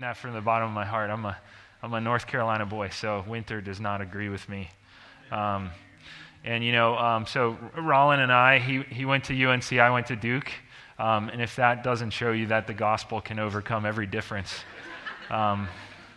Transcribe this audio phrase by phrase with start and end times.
[0.00, 1.10] that from the bottom of my heart.
[1.10, 1.36] I'm a,
[1.82, 4.70] I'm a North Carolina boy, so winter does not agree with me.
[5.30, 5.70] Um,
[6.42, 10.06] and, you know, um, so Rollin and I, he, he went to UNC, I went
[10.06, 10.50] to Duke.
[10.98, 14.64] Um, and if that doesn't show you that the gospel can overcome every difference,
[15.28, 15.68] um,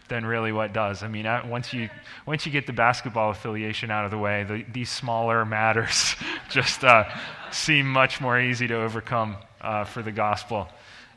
[0.08, 1.04] then really what does?
[1.04, 1.90] I mean, once you,
[2.26, 6.16] once you get the basketball affiliation out of the way, the, these smaller matters
[6.50, 7.04] just uh,
[7.52, 10.70] seem much more easy to overcome uh, for the gospel.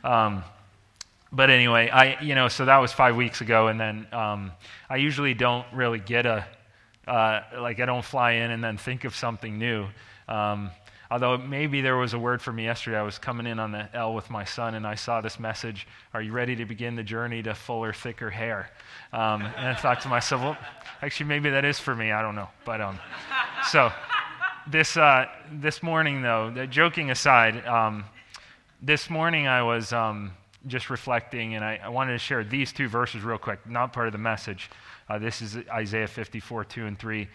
[0.02, 0.42] Um,
[1.32, 4.52] but anyway, I you know so that was five weeks ago, and then um,
[4.88, 6.46] I usually don't really get a
[7.06, 9.86] uh, like I don't fly in and then think of something new.
[10.28, 10.70] Um,
[11.10, 12.98] although maybe there was a word for me yesterday.
[12.98, 15.86] I was coming in on the L with my son, and I saw this message:
[16.14, 18.70] "Are you ready to begin the journey to fuller, thicker hair?"
[19.12, 20.56] Um, and I thought to myself, "Well,
[21.02, 22.12] actually, maybe that is for me.
[22.12, 22.98] I don't know." But um,
[23.70, 23.92] so
[24.66, 28.05] this uh, this morning, though, joking aside, um,
[28.83, 30.33] this morning I was um,
[30.66, 34.06] just reflecting, and I, I, wanted to share these two verses real quick, not part
[34.06, 34.70] of the message.
[35.09, 37.28] Uh, this is Isaiah 54, 2 and 3.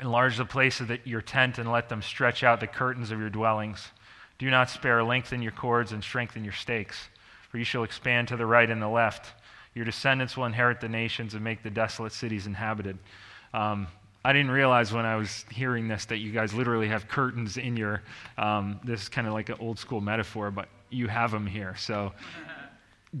[0.00, 3.20] Enlarge the place of the, your tent and let them stretch out the curtains of
[3.20, 3.90] your dwellings.
[4.38, 7.08] Do not spare, lengthen your cords and strengthen your stakes,
[7.48, 9.32] for you shall expand to the right and the left.
[9.74, 12.98] Your descendants will inherit the nations and make the desolate cities inhabited.
[13.54, 13.86] Um,
[14.24, 17.76] I didn't realize when I was hearing this that you guys literally have curtains in
[17.76, 18.02] your.
[18.36, 21.74] Um, this is kind of like an old school metaphor, but you have them here.
[21.76, 22.12] So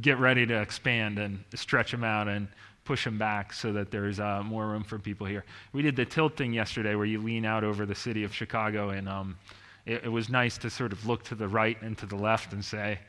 [0.00, 2.48] get ready to expand and stretch them out and
[2.84, 5.44] push them back so that there's uh, more room for people here.
[5.72, 9.08] We did the tilting yesterday where you lean out over the city of Chicago, and
[9.08, 9.36] um,
[9.84, 12.52] it, it, was nice to sort of look to the right and to the left
[12.52, 13.00] and say,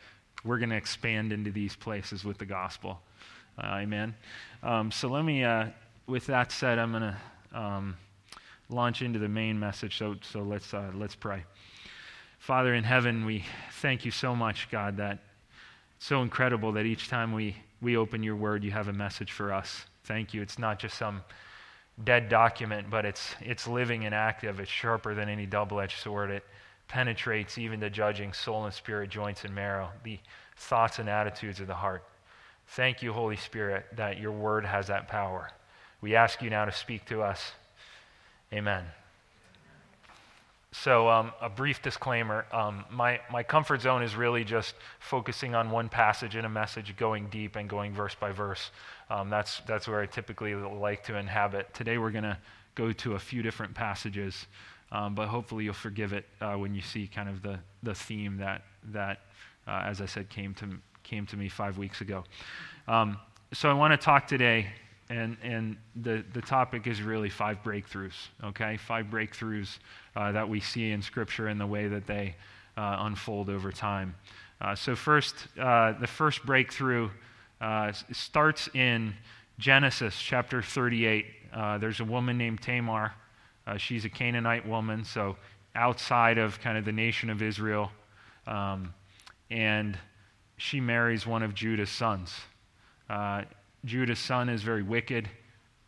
[0.44, 3.00] we're going to expand into these places with the gospel.
[3.62, 4.16] Uh, amen.
[4.64, 5.68] Um, so let me, uh,
[6.08, 7.18] with that said, I'm going to
[7.60, 7.98] um,
[8.70, 9.98] launch into the main message.
[9.98, 11.44] So, so let's, uh, let's pray.
[12.48, 13.44] Father in heaven, we
[13.82, 15.20] thank you so much, God, that
[15.98, 19.34] it's so incredible that each time we, we open your word, you have a message
[19.34, 19.86] for us.
[20.06, 20.42] Thank you.
[20.42, 21.24] It's not just some
[22.06, 24.62] dead document, but it's, it's living and active.
[24.62, 26.32] It's sharper than any double edged sword.
[26.32, 26.46] It
[26.88, 30.18] penetrates even the judging soul and spirit, joints and marrow, the
[30.56, 32.06] thoughts and attitudes of the heart.
[32.68, 35.52] Thank you, Holy Spirit, that your word has that power.
[36.00, 37.52] We ask you now to speak to us.
[38.54, 38.86] Amen.
[40.74, 45.72] So, um, a brief disclaimer um, my, my comfort zone is really just focusing on
[45.72, 48.72] one passage in a message, going deep and going verse by verse.
[49.10, 51.74] Um, that's, that's where I typically like to inhabit.
[51.74, 52.38] Today, we're going to
[52.76, 54.46] go to a few different passages,
[54.92, 58.36] um, but hopefully, you'll forgive it uh, when you see kind of the, the theme
[58.38, 59.22] that, that
[59.68, 60.68] uh, as I said, came to,
[61.04, 62.26] came to me five weeks ago.
[62.90, 63.18] Um,
[63.54, 64.68] so, I want to talk today
[65.10, 68.14] and, and the, the topic is really five breakthroughs,
[68.44, 68.78] okay?
[68.78, 69.78] Five breakthroughs
[70.16, 72.36] uh, that we see in Scripture and the way that they
[72.76, 74.16] uh, unfold over time.
[74.60, 77.10] Uh, so, first, uh, the first breakthrough
[77.62, 79.14] uh, starts in
[79.60, 81.26] Genesis chapter 38.
[81.54, 83.14] Uh, there's a woman named Tamar.
[83.78, 85.38] she's a Canaanite woman, so
[85.76, 87.92] outside of kind of the nation of Israel.
[88.46, 88.94] Um,
[89.50, 89.98] and
[90.58, 92.34] she marries one of Judah's sons.
[93.86, 95.30] Judah's son is very wicked,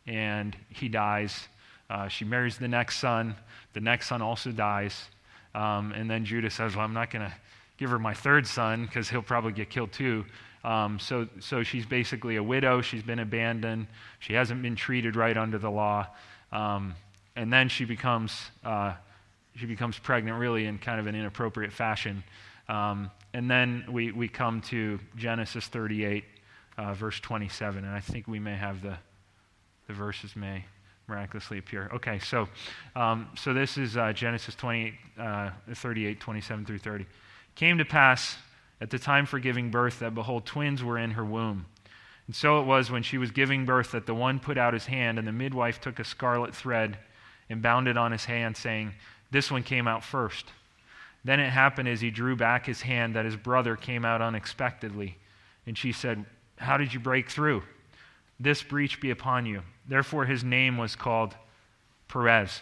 [0.08, 1.48] and he dies.
[1.90, 3.36] Uh, she marries the next son.
[3.74, 5.10] The next son also dies.
[5.56, 7.34] Um, and then Judah says, Well, I'm not going to
[7.78, 10.26] give her my third son because he'll probably get killed too.
[10.64, 12.82] Um, so, so she's basically a widow.
[12.82, 13.88] She's been abandoned.
[14.20, 16.08] She hasn't been treated right under the law.
[16.52, 16.96] Um,
[17.36, 18.94] and then she becomes, uh,
[19.56, 22.24] she becomes pregnant, really, in kind of an inappropriate fashion.
[22.68, 26.26] Um, and then we, we come to Genesis 38
[26.80, 27.84] uh, verse 27.
[27.84, 28.98] And I think we may have the,
[29.88, 30.64] the verses may
[31.08, 31.90] miraculously appear.
[31.96, 32.48] Okay, so,
[32.96, 37.06] um, so this is uh, Genesis 28, uh, 38, 27 through 30.
[37.56, 38.38] Came to pass
[38.80, 41.66] at the time for giving birth that, behold, twins were in her womb.
[42.28, 44.86] And so it was when she was giving birth that the one put out his
[44.86, 46.98] hand, and the midwife took a scarlet thread
[47.50, 48.94] and bound it on his hand, saying,
[49.32, 50.46] This one came out first.
[51.26, 55.18] Then it happened as he drew back his hand that his brother came out unexpectedly.
[55.66, 56.26] And she said,
[56.60, 57.64] how did you break through?
[58.40, 59.64] This breach be upon you.
[59.88, 61.36] Therefore, his name was called
[62.08, 62.62] Perez.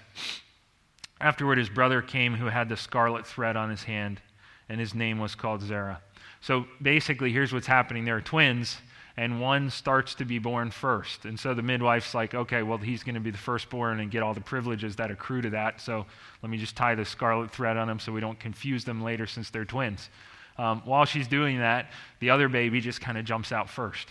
[1.19, 4.21] Afterward, his brother came who had the scarlet thread on his hand,
[4.69, 6.01] and his name was called Zerah.
[6.41, 8.77] So basically, here's what's happening there are twins,
[9.17, 11.25] and one starts to be born first.
[11.25, 14.21] And so the midwife's like, okay, well, he's going to be the firstborn and get
[14.21, 15.81] all the privileges that accrue to that.
[15.81, 16.05] So
[16.43, 19.25] let me just tie the scarlet thread on him so we don't confuse them later
[19.25, 20.09] since they're twins.
[20.57, 24.07] Um, while she's doing that, the other baby just kind of jumps out first.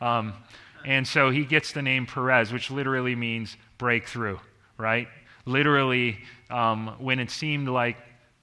[0.00, 0.34] Um,
[0.84, 4.38] and so he gets the name Perez, which literally means breakthrough,
[4.78, 5.08] right?
[5.46, 6.18] Literally,
[6.50, 7.96] um, when it seemed like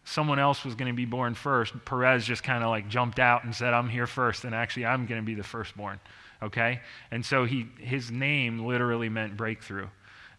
[0.04, 3.44] someone else was going to be born first, Perez just kind of like jumped out
[3.44, 6.00] and said, I'm here first, and actually I'm going to be the firstborn.
[6.42, 6.82] Okay?
[7.12, 9.88] And so he, his name literally meant breakthrough.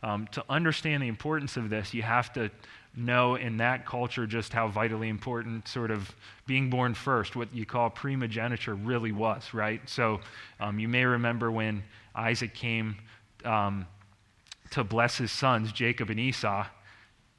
[0.02, 2.50] Um, to understand the importance of this, you have to
[2.96, 6.14] know in that culture just how vitally important sort of
[6.46, 9.81] being born first, what you call primogeniture, really was, right?
[9.88, 10.20] So
[10.61, 11.82] um, you may remember when
[12.14, 12.96] Isaac came
[13.44, 13.87] um,
[14.70, 16.67] to bless his sons, Jacob and Esau.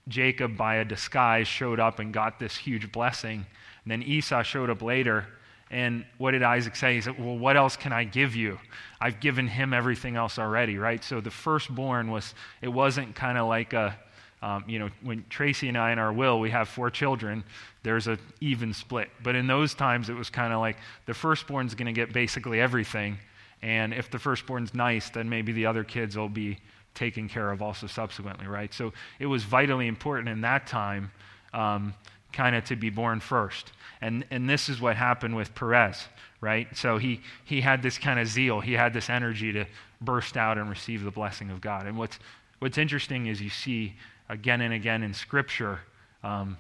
[0.07, 3.46] Jacob, by a disguise, showed up and got this huge blessing.
[3.84, 5.28] And then Esau showed up later.
[5.72, 6.96] And what did Isaac say?
[6.96, 8.60] He said, Well, what else can I give you?
[9.02, 11.04] I've given him everything else already, right?
[11.04, 13.98] So the firstborn was, it wasn't kind of like a,
[14.45, 17.44] um, you know, when Tracy and I in our will, we have four children,
[17.81, 19.09] there's an even split.
[19.24, 20.77] But in those times, it was kind of like
[21.07, 23.18] the firstborn's going to get basically everything.
[23.63, 26.59] And if the firstborn's nice, then maybe the other kids will be
[26.94, 28.71] taken care of also subsequently, right?
[28.71, 31.12] So it was vitally important in that time
[31.51, 31.95] um,
[32.31, 33.71] kind of to be born first.
[34.00, 36.06] And, and this is what happened with Perez,
[36.39, 36.68] right?
[36.77, 39.65] So he, he had this kind of zeal, he had this energy to
[40.01, 41.88] burst out and receive the blessing of God.
[41.88, 42.19] And what's,
[42.59, 43.95] what's interesting is you see
[44.30, 45.80] again and again in Scripture
[46.24, 46.57] um,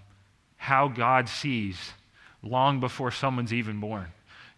[0.57, 1.93] how God sees
[2.43, 4.07] long before someone's even born.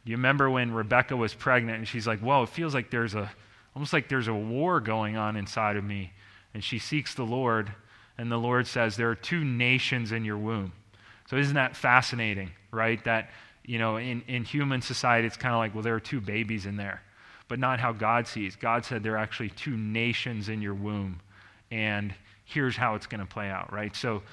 [0.03, 3.31] You remember when Rebecca was pregnant and she's like, Whoa, it feels like there's a
[3.75, 6.11] almost like there's a war going on inside of me.
[6.53, 7.71] And she seeks the Lord,
[8.17, 10.71] and the Lord says, There are two nations in your womb.
[11.29, 13.03] So isn't that fascinating, right?
[13.03, 13.29] That,
[13.65, 16.65] you know, in, in human society, it's kind of like, well, there are two babies
[16.65, 17.03] in there.
[17.49, 18.55] But not how God sees.
[18.55, 21.19] God said there are actually two nations in your womb.
[21.69, 22.13] And
[22.47, 23.95] here's how it's going to play out, right?
[23.95, 24.23] So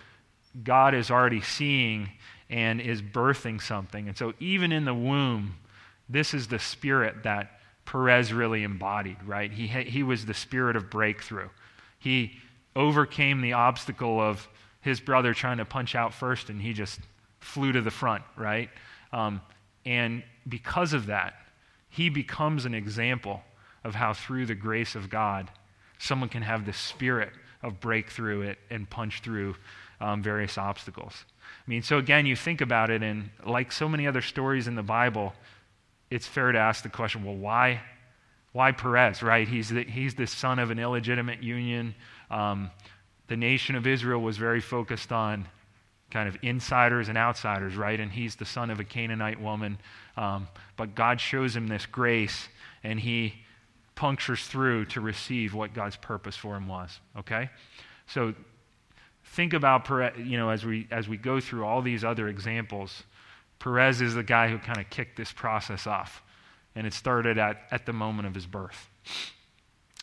[0.62, 2.08] God is already seeing
[2.48, 4.06] and is birthing something.
[4.06, 5.56] And so even in the womb,
[6.08, 9.50] this is the spirit that Perez really embodied, right?
[9.50, 11.48] He, he was the spirit of breakthrough.
[11.98, 12.38] He
[12.76, 14.48] overcame the obstacle of
[14.80, 17.00] his brother trying to punch out first, and he just
[17.40, 18.70] flew to the front, right?
[19.12, 19.40] Um,
[19.84, 21.34] and because of that,
[21.88, 23.42] he becomes an example
[23.82, 25.50] of how, through the grace of God,
[25.98, 27.30] someone can have the spirit
[27.64, 29.56] of breakthrough it and punch through
[30.00, 31.24] um, various obstacles.
[31.40, 34.74] I mean, so again, you think about it, and like so many other stories in
[34.74, 35.32] the Bible,
[36.10, 37.80] it's fair to ask the question well, why?
[38.52, 39.48] Why Perez, right?
[39.48, 41.94] He's the, he's the son of an illegitimate union.
[42.30, 42.70] Um,
[43.26, 45.48] the nation of Israel was very focused on
[46.10, 47.98] kind of insiders and outsiders, right?
[47.98, 49.78] And he's the son of a Canaanite woman.
[50.16, 50.46] Um,
[50.76, 52.48] but God shows him this grace,
[52.84, 53.43] and he
[53.94, 57.00] punctures through to receive what God's purpose for him was.
[57.18, 57.50] Okay?
[58.06, 58.34] So
[59.24, 63.04] think about Perez, you know, as we as we go through all these other examples,
[63.58, 66.22] Perez is the guy who kind of kicked this process off.
[66.76, 68.88] And it started at, at the moment of his birth.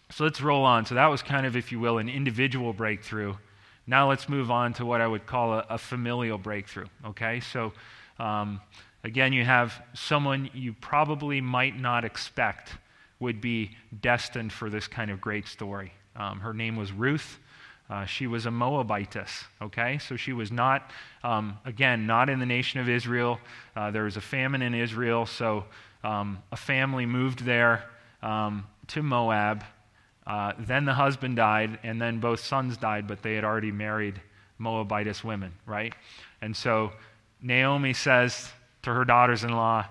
[0.10, 0.86] So let's roll on.
[0.86, 3.36] So that was kind of, if you will, an individual breakthrough.
[3.88, 6.88] Now let's move on to what I would call a, a familial breakthrough.
[7.06, 7.42] Okay?
[7.42, 7.74] So
[8.20, 8.62] um,
[9.04, 12.78] again, you have someone you probably might not expect
[13.22, 13.72] would be
[14.02, 15.94] destined for this kind of great story.
[16.18, 17.40] Um, her name was Ruth.
[17.90, 19.98] Uh, she was a Moabitess, okay?
[20.00, 20.92] So she was not,
[21.24, 23.40] um, again, not in the nation of Israel.
[23.76, 25.66] Uh, there was a famine in Israel, so
[26.04, 27.86] um, a family moved there
[28.24, 29.64] um, to Moab.
[30.26, 34.20] Uh, then the husband died, and then both sons died, but they had already married
[34.58, 35.94] Moabitess women, right?
[36.42, 36.92] And so
[37.42, 38.50] Naomi says
[38.84, 39.86] to her daughters in law,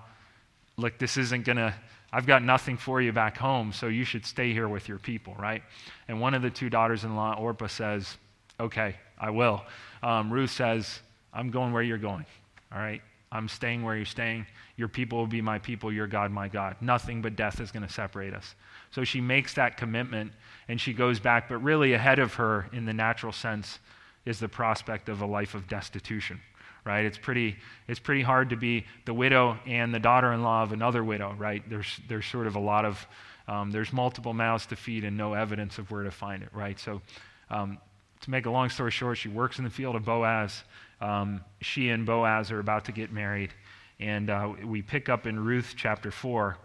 [0.77, 1.73] Look, this isn't going to
[2.13, 5.35] I've got nothing for you back home, so you should stay here with your people,
[5.39, 5.63] right?
[6.07, 8.17] And one of the two daughters in law, Orpah, says,
[8.59, 9.63] Okay, I will.
[10.03, 10.99] Um, Ruth says,
[11.33, 12.25] I'm going where you're going,
[12.71, 13.01] all right?
[13.31, 14.45] I'm staying where you're staying.
[14.75, 16.75] Your people will be my people, your God, my God.
[16.81, 18.55] Nothing but death is going to separate us.
[18.91, 20.33] So she makes that commitment
[20.67, 23.79] and she goes back, but really ahead of her, in the natural sense,
[24.25, 26.41] is the prospect of a life of destitution
[26.83, 27.05] right?
[27.05, 27.57] It's pretty,
[27.87, 31.33] it's pretty hard to be the widow and the daughter in law of another widow,
[31.37, 31.67] right?
[31.69, 33.05] There's, there's sort of a lot of,
[33.47, 36.79] um, there's multiple mouths to feed and no evidence of where to find it, right?
[36.79, 37.01] So,
[37.49, 37.77] um,
[38.21, 40.63] to make a long story short, she works in the field of Boaz.
[41.01, 43.51] Um, she and Boaz are about to get married.
[43.99, 46.57] And uh, we pick up in Ruth chapter 4,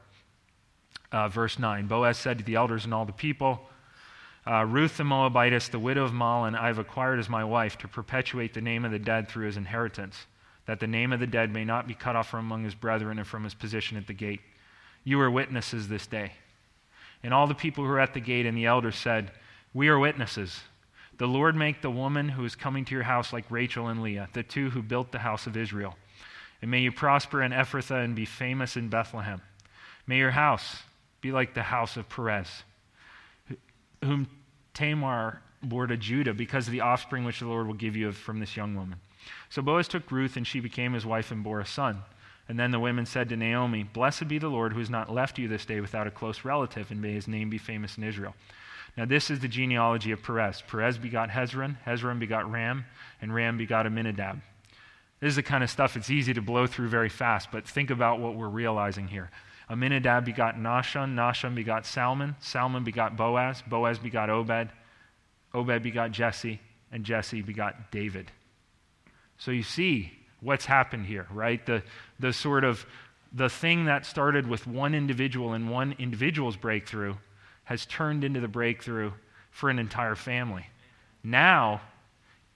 [1.13, 1.87] uh, verse 9.
[1.87, 3.69] Boaz said to the elders and all the people,
[4.47, 7.89] uh, Ruth the Moabitess, the widow of Mahlon, I have acquired as my wife to
[7.89, 10.27] perpetuate the name of the dead through his inheritance,
[10.67, 13.19] that the name of the dead may not be cut off from among his brethren
[13.19, 14.41] and from his position at the gate.
[15.03, 16.33] You are witnesses this day.
[17.25, 19.33] And all the people who were at the gate and the elders said,
[19.75, 20.61] We are witnesses.
[21.19, 24.29] The Lord make the woman who is coming to your house like Rachel and Leah,
[24.33, 25.97] the two who built the house of Israel.
[26.63, 29.41] And may you prosper in Ephrathah and be famous in Bethlehem.
[30.07, 30.83] May your house
[31.21, 32.63] be like the house of Perez
[34.05, 34.29] whom
[34.75, 38.41] Tamar bore to Judah because of the offspring which the Lord will give you from
[38.41, 39.01] this young woman.
[39.51, 42.03] So Boaz took Ruth, and she became his wife and bore a son.
[42.49, 45.39] And then the women said to Naomi, Blessed be the Lord who has not left
[45.39, 48.35] you this day without a close relative, and may his name be famous in Israel.
[48.97, 50.63] Now, this is the genealogy of Perez.
[50.63, 52.87] Perez begot Hezron, Hezron begot Ram,
[53.21, 54.41] and Ram begot Amminadab.
[55.21, 57.91] This is the kind of stuff it's easy to blow through very fast, but think
[57.91, 59.31] about what we're realizing here.
[59.69, 64.71] Amminadab begot Nahshon, Nahshon begot Salmon, Salmon begot Boaz, Boaz begot Obed,
[65.55, 66.61] Obed begot Jesse,
[66.93, 68.31] and Jesse begot David.
[69.39, 71.65] So you see what's happened here, right?
[71.67, 71.83] The,
[72.21, 72.87] the sort of
[73.33, 77.17] the thing that started with one individual and one individual's breakthrough
[77.65, 79.11] has turned into the breakthrough
[79.51, 80.67] for an entire family.
[81.25, 81.81] Now,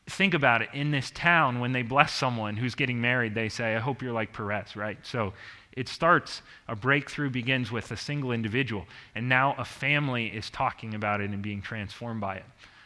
[0.06, 0.68] think about it.
[0.72, 4.12] In this town, when they bless someone who's getting married, they say, I hope you're
[4.12, 4.98] like Perez, right?
[5.02, 5.32] So
[5.72, 10.94] it starts, a breakthrough begins with a single individual, and now a family is talking
[10.94, 12.44] about it and being transformed by it.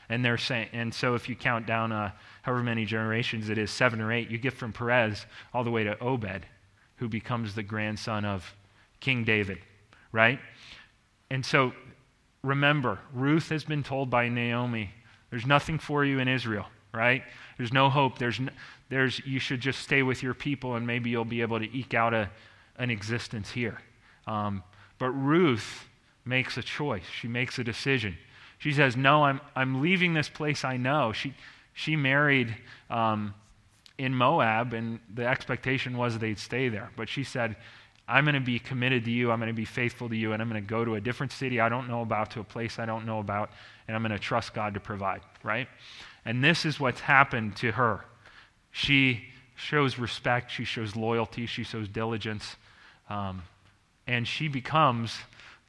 [0.09, 2.13] And they're saying, and so if you count down uh,
[2.43, 5.25] however many generations it is, seven or eight, you get from Perez
[5.55, 6.47] all the way to Obed,
[6.97, 8.55] who becomes the grandson of
[9.01, 9.59] King David,
[10.13, 10.39] right?
[11.31, 11.73] And so
[12.43, 14.91] remember, Ruth has been told by Naomi,
[15.31, 17.23] there's nothing for you in Israel, right?
[17.57, 18.19] There's no hope.
[18.19, 18.39] There's,
[18.91, 21.95] there's, you should just stay with your people and maybe you'll be able to eke
[21.95, 22.31] out a,
[22.77, 23.81] an existence here.
[24.27, 24.63] Um,
[24.99, 25.87] but Ruth
[26.25, 27.05] makes a choice.
[27.21, 28.17] She makes a decision.
[28.59, 31.13] She says, No, I'm, I'm leaving this place I know.
[31.13, 31.35] She,
[31.75, 32.55] she married
[32.91, 33.35] um,
[33.99, 36.91] in Moab, and the expectation was they'd stay there.
[36.97, 37.57] But she said,
[38.07, 39.31] I'm going to be committed to you.
[39.31, 41.33] I'm going to be faithful to you, and I'm going to go to a different
[41.33, 43.51] city I don't know about, to a place I don't know about,
[43.89, 45.69] and I'm going to trust God to provide, right?
[46.25, 48.05] And this is what's happened to her.
[48.73, 49.25] She
[49.57, 52.57] shows respect, she shows loyalty, she shows diligence,
[53.09, 53.43] um,
[54.07, 55.17] and she becomes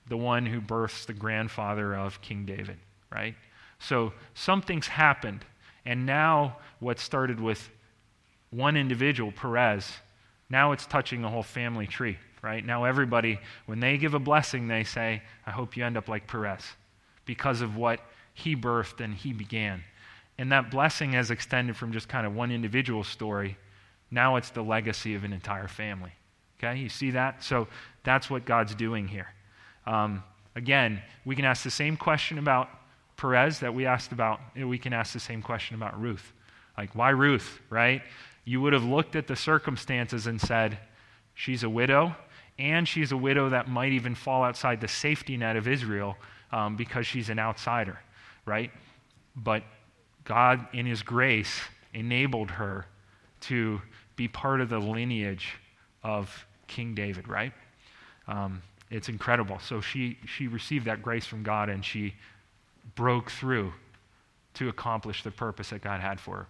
[0.08, 2.77] the one who births the grandfather of King David,
[3.12, 3.36] right?
[3.80, 5.46] So something's happened.
[5.86, 7.70] And now what started with
[8.51, 9.92] one individual, Perez,
[10.50, 12.63] now it's touching the whole family tree, right?
[12.63, 16.27] Now everybody, when they give a blessing, they say, I hope you end up like
[16.27, 16.63] Perez
[17.25, 18.00] because of what
[18.34, 19.84] he birthed and he began.
[20.38, 23.58] And that blessing has extended from just kind of one individual story.
[24.12, 26.12] Now it's the legacy of an entire family.
[26.57, 27.43] Okay, you see that?
[27.43, 27.67] So
[28.03, 29.27] that's what God's doing here.
[29.85, 30.24] Um,
[30.55, 32.69] again, we can ask the same question about
[33.17, 36.33] Perez that we asked about, we can ask the same question about Ruth.
[36.77, 38.01] Like, why Ruth, right?
[38.43, 40.77] You would have looked at the circumstances and said,
[41.33, 42.15] she's a widow,
[42.59, 46.17] and she's a widow that might even fall outside the safety net of Israel
[46.51, 48.00] um, because she's an outsider,
[48.45, 48.71] right?
[49.35, 49.63] But
[50.24, 51.62] God, in His grace,
[51.93, 52.85] enabled her
[53.41, 53.81] to
[54.15, 55.57] be part of the lineage
[56.05, 57.51] of King David, right?
[58.27, 59.59] Um, it's incredible.
[59.59, 62.13] So she, she received that grace from God and she
[62.93, 63.74] broke through
[64.53, 66.47] to accomplish the purpose that God had for her.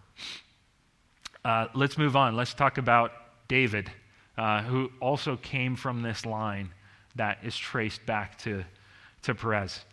[1.50, 2.35] Uh, let's move on.
[2.35, 3.13] Let's talk about
[3.47, 3.89] David,
[4.38, 6.71] uh, who also came from this line
[7.15, 8.65] that is traced back to,
[9.21, 9.85] to Perez.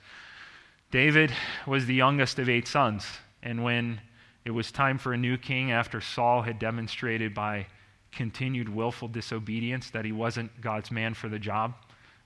[0.90, 1.32] David
[1.66, 3.06] was the youngest of eight sons,
[3.42, 4.00] and when
[4.44, 7.66] it was time for a new king after Saul had demonstrated by
[8.12, 11.74] continued willful disobedience that he wasn't God's man for the job,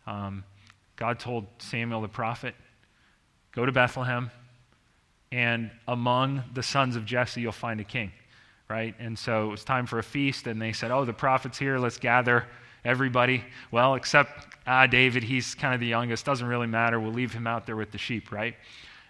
[0.07, 0.45] um,
[0.97, 2.55] God told Samuel the prophet,
[3.53, 4.31] Go to Bethlehem,
[5.33, 8.13] and among the sons of Jesse, you'll find a king,
[8.69, 8.95] right?
[8.99, 11.79] And so it was time for a feast, and they said, Oh, the prophet's here,
[11.79, 12.45] let's gather
[12.85, 13.45] everybody.
[13.71, 17.47] Well, except ah, David, he's kind of the youngest, doesn't really matter, we'll leave him
[17.47, 18.55] out there with the sheep, right?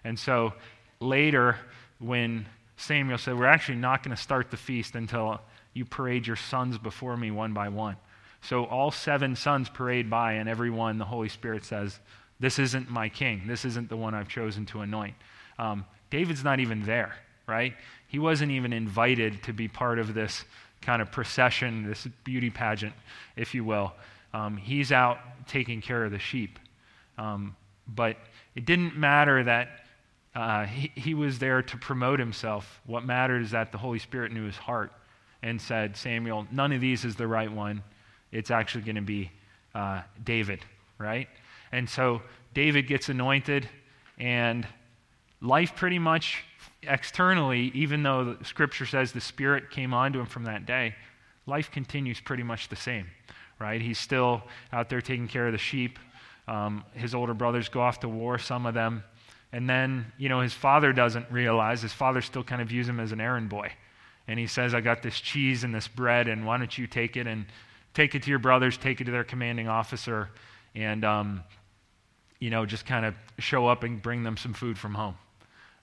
[0.05, 0.53] And so
[1.01, 1.57] later,
[1.99, 5.41] when Samuel said, We're actually not going to start the feast until
[5.77, 7.97] you parade your sons before me one by one.
[8.41, 11.99] So all seven sons parade by, and every one, the Holy Spirit says,
[12.39, 13.43] this isn't my king.
[13.47, 15.15] This isn't the one I've chosen to anoint.
[15.59, 17.17] Um, David's not even there,
[17.47, 17.75] right?
[18.09, 20.45] He wasn't even invited to be part of this
[20.83, 22.95] kind of procession, this beauty pageant,
[23.37, 23.93] if you will.
[24.33, 25.19] Um, he's out
[25.49, 26.59] taking care of the sheep.
[27.19, 27.57] Um,
[27.89, 28.17] but
[28.55, 29.69] it didn't matter that
[30.35, 32.81] uh, he, he was there to promote himself.
[32.85, 34.93] What mattered is that the Holy Spirit knew his heart
[35.43, 37.83] and said, Samuel, none of these is the right one.
[38.33, 39.31] It's actually going to be
[39.75, 40.61] uh, David,
[40.99, 41.29] right?
[41.73, 42.23] And so
[42.55, 43.69] David gets anointed,
[44.19, 44.67] and
[45.41, 46.43] life pretty much
[46.83, 50.95] externally, even though the scripture says the Spirit came onto him from that day,
[51.47, 53.07] life continues pretty much the same,
[53.59, 53.81] right?
[53.81, 55.99] He's still out there taking care of the sheep.
[56.49, 59.03] Um, his older brothers go off to war, some of them.
[59.53, 63.01] And then, you know, his father doesn't realize, his father still kind of views him
[63.01, 63.73] as an errand boy.
[64.29, 67.17] And he says, I got this cheese and this bread, and why don't you take
[67.17, 67.47] it and
[67.95, 70.31] take it to your brothers, take it to their commanding officer,
[70.75, 71.45] and um,
[72.39, 75.17] you know, just kind of show up and bring them some food from home.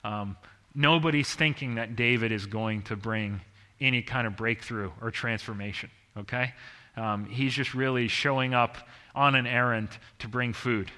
[0.04, 0.38] Um,
[0.76, 3.42] nobody's thinking that David is going to bring
[3.80, 6.54] any kind of breakthrough or transformation, okay?
[6.96, 8.78] Um, he's just really showing up
[9.16, 10.92] on an errand to bring food.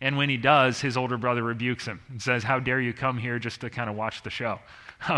[0.00, 3.18] And when he does, his older brother rebukes him and says, How dare you come
[3.18, 4.60] here just to kind of watch the show?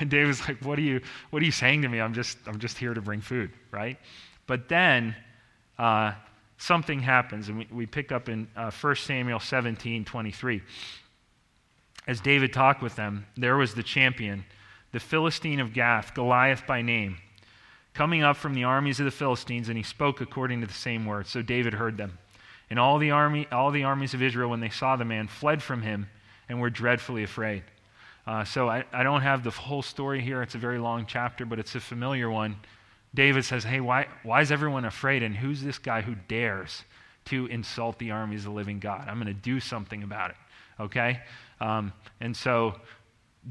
[0.00, 2.00] and David's like, what are, you, what are you saying to me?
[2.00, 3.98] I'm just, I'm just here to bring food, right?
[4.46, 5.14] But then
[5.78, 6.12] uh,
[6.58, 10.62] something happens, and we, we pick up in uh, 1 Samuel 17 23.
[12.06, 14.44] As David talked with them, there was the champion,
[14.92, 17.18] the Philistine of Gath, Goliath by name,
[17.94, 21.06] coming up from the armies of the Philistines, and he spoke according to the same
[21.06, 21.30] words.
[21.30, 22.18] So David heard them.
[22.68, 25.62] And all the, army, all the armies of Israel, when they saw the man, fled
[25.62, 26.08] from him
[26.48, 27.64] and were dreadfully afraid.
[28.26, 30.42] Uh, so I, I don't have the whole story here.
[30.42, 32.56] It's a very long chapter, but it's a familiar one.
[33.14, 35.22] David says, Hey, why, why is everyone afraid?
[35.22, 36.84] And who's this guy who dares
[37.26, 39.08] to insult the armies of the living God?
[39.08, 40.36] I'm going to do something about it.
[40.78, 41.20] Okay?
[41.60, 42.80] Um, and so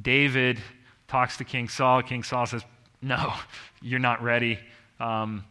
[0.01, 0.59] David
[1.07, 2.01] talks to King Saul.
[2.01, 2.63] King Saul says,
[3.01, 3.33] No,
[3.81, 4.59] you're not ready.
[4.99, 5.43] Um,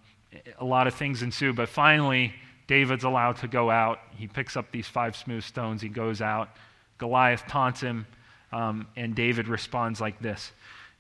[0.59, 2.33] a lot of things ensue, but finally,
[2.67, 4.01] David's allowed to go out.
[4.17, 5.81] He picks up these five smooth stones.
[5.81, 6.51] He goes out.
[6.99, 8.07] Goliath taunts him,
[8.53, 10.53] um, and David responds like this.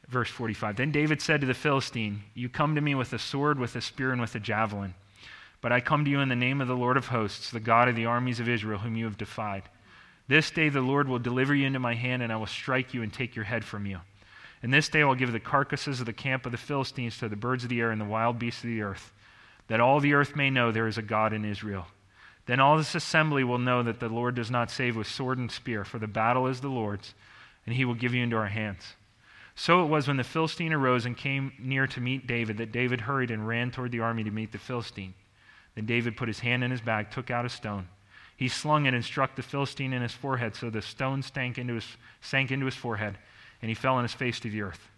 [0.08, 3.58] Verse 45 Then David said to the Philistine, You come to me with a sword,
[3.58, 4.94] with a spear, and with a javelin.
[5.60, 7.88] But I come to you in the name of the Lord of hosts, the God
[7.88, 9.64] of the armies of Israel, whom you have defied.
[10.28, 13.02] This day the Lord will deliver you into my hand, and I will strike you
[13.02, 14.00] and take your head from you.
[14.62, 17.28] And this day I will give the carcasses of the camp of the Philistines to
[17.28, 19.12] the birds of the air and the wild beasts of the earth,
[19.68, 21.86] that all the earth may know there is a God in Israel.
[22.46, 25.50] Then all this assembly will know that the Lord does not save with sword and
[25.50, 27.14] spear, for the battle is the Lord's,
[27.68, 28.94] and he will give you into our hands.
[29.54, 33.02] So it was when the Philistine arose and came near to meet David that David
[33.02, 35.14] hurried and ran toward the army to meet the Philistine.
[35.74, 37.88] Then David put his hand in his bag, took out a stone
[38.38, 41.74] he slung it and struck the Philistine in his forehead, so the stone sank into
[41.74, 43.18] his, sank into his forehead,
[43.60, 44.88] and he fell on his face to the earth.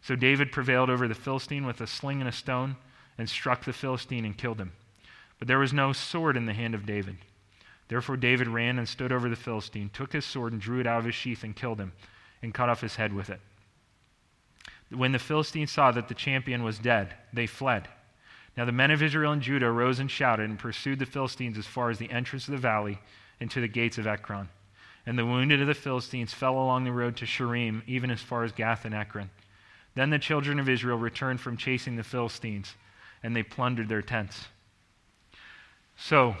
[0.00, 2.76] So David prevailed over the Philistine with a sling and a stone,
[3.18, 4.74] and struck the Philistine and killed him.
[5.40, 7.16] But there was no sword in the hand of David.
[7.88, 11.00] Therefore David ran and stood over the Philistine, took his sword and drew it out
[11.00, 11.90] of his sheath and killed him,
[12.44, 13.40] and cut off his head with it.
[14.90, 17.88] When the Philistines saw that the champion was dead, they fled.
[18.56, 21.66] Now the men of Israel and Judah rose and shouted and pursued the Philistines as
[21.66, 23.00] far as the entrance of the valley
[23.40, 24.48] and to the gates of Ekron.
[25.06, 28.44] And the wounded of the Philistines fell along the road to Shaaraim, even as far
[28.44, 29.30] as Gath and Ekron.
[29.94, 32.74] Then the children of Israel returned from chasing the Philistines,
[33.22, 34.46] and they plundered their tents.
[35.96, 36.36] So,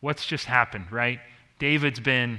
[0.00, 1.20] what's just happened, right?
[1.58, 2.38] David's been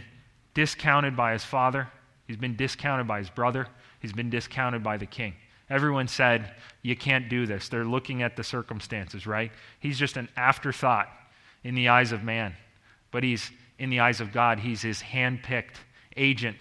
[0.54, 1.90] discounted by his father,
[2.30, 3.66] he's been discounted by his brother,
[4.00, 5.34] he's been discounted by the king.
[5.68, 6.52] Everyone said,
[6.84, 7.70] You can't do this.
[7.70, 9.52] They're looking at the circumstances, right?
[9.80, 11.10] He's just an afterthought
[11.64, 12.54] in the eyes of man.
[13.10, 15.80] But he's, in the eyes of God, he's his hand picked
[16.18, 16.58] agent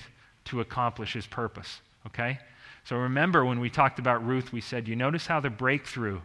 [0.47, 2.39] to accomplish his purpose, okay?
[2.85, 6.21] So remember when we talked about Ruth, we said, You notice how the breakthrough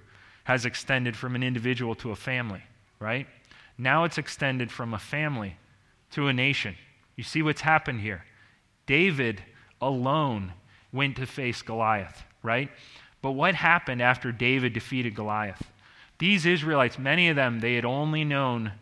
[0.45, 2.63] has extended from an individual to a family,
[2.99, 3.27] right?
[3.77, 5.57] Now it's extended from a family
[6.11, 6.75] to a nation.
[7.17, 8.23] You see what's happened here?
[8.85, 9.43] David
[9.81, 10.53] alone
[10.91, 12.69] went to face Goliath right?
[13.21, 15.71] But what happened after David defeated Goliath?
[16.19, 18.73] These Israelites, many of them, they had only known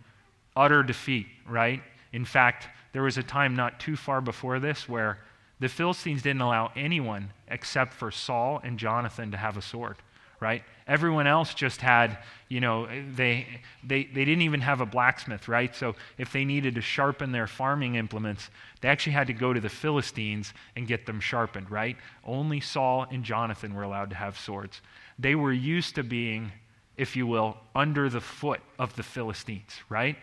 [0.56, 1.82] utter defeat, right?
[2.12, 5.20] In fact, there was a time not too far before this where
[5.60, 9.98] the Philistines didn't allow anyone except for Saul and Jonathan to have a sword
[10.42, 10.64] right?
[10.88, 12.18] Everyone else just had,
[12.50, 13.48] you know, they,
[13.84, 15.74] they, they didn't even have a blacksmith, right?
[15.74, 18.50] So if they needed to sharpen their farming implements,
[18.82, 21.96] they actually had to go to the Philistines and get them sharpened, right?
[22.26, 24.82] Only Saul and Jonathan were allowed to have swords.
[25.20, 26.52] They were used to being,
[26.98, 30.18] if you will, under the foot of the Philistines, right?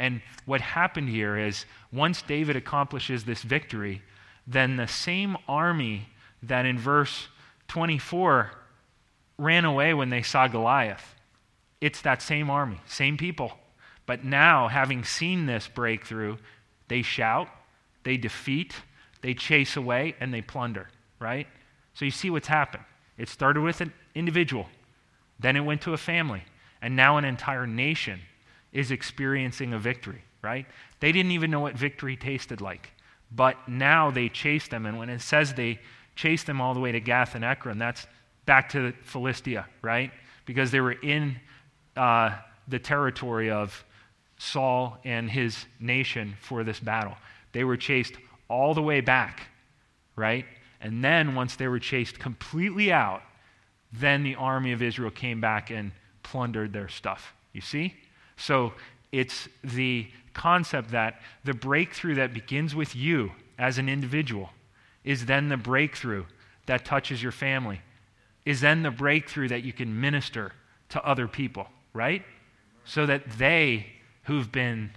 [0.00, 4.02] And what happened here is once David accomplishes this victory,
[4.48, 6.08] then the same army
[6.42, 7.28] that in verse
[7.68, 8.50] 24
[9.40, 11.14] ran away when they saw Goliath.
[11.80, 13.52] It's that same army, same people.
[14.06, 16.36] But now, having seen this breakthrough,
[16.88, 17.48] they shout,
[18.04, 18.74] they defeat,
[19.22, 21.46] they chase away, and they plunder, right?
[21.94, 22.84] So you see what's happened.
[23.16, 24.66] It started with an individual,
[25.38, 26.42] then it went to a family,
[26.82, 28.20] and now an entire nation
[28.72, 30.66] is experiencing a victory, right?
[31.00, 32.92] They didn't even know what victory tasted like.
[33.32, 35.80] But now they chase them, and when it says they
[36.16, 38.06] chase them all the way to Gath and Ekron, that's
[38.50, 40.10] back to Philistia, right?
[40.44, 41.36] Because they were in
[41.96, 42.36] uh,
[42.66, 43.84] the territory of
[44.38, 47.14] Saul and his nation for this battle.
[47.52, 48.14] They were chased
[48.48, 49.46] all the way back,
[50.16, 50.46] right?
[50.80, 53.22] And then, once they were chased completely out,
[53.92, 55.92] then the army of Israel came back and
[56.24, 57.32] plundered their stuff.
[57.52, 57.94] You see?
[58.36, 58.72] So
[59.12, 64.50] it's the concept that the breakthrough that begins with you as an individual
[65.04, 66.24] is then the breakthrough
[66.66, 67.80] that touches your family,
[68.44, 70.52] is then the breakthrough that you can minister
[70.90, 72.22] to other people, right?
[72.84, 73.86] So that they
[74.24, 74.90] who've been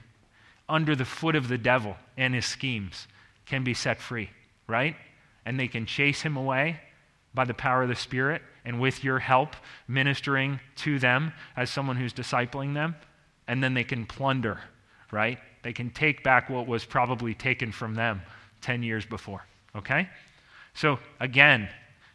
[0.69, 3.07] under the foot of the devil and his schemes
[3.45, 4.29] can be set free,
[4.67, 4.95] right?
[5.45, 6.79] And they can chase him away
[7.33, 9.55] by the power of the Spirit and with your help
[9.87, 12.95] ministering to them as someone who's discipling them.
[13.47, 14.61] And then they can plunder,
[15.11, 15.37] right?
[15.63, 18.21] They can take back what was probably taken from them
[18.61, 20.07] 10 years before, okay?
[20.73, 21.69] So, again,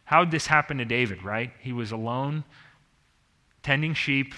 [0.09, 1.51] how did this happen to David, right?
[1.59, 2.43] He was alone,
[3.61, 4.33] tending sheep,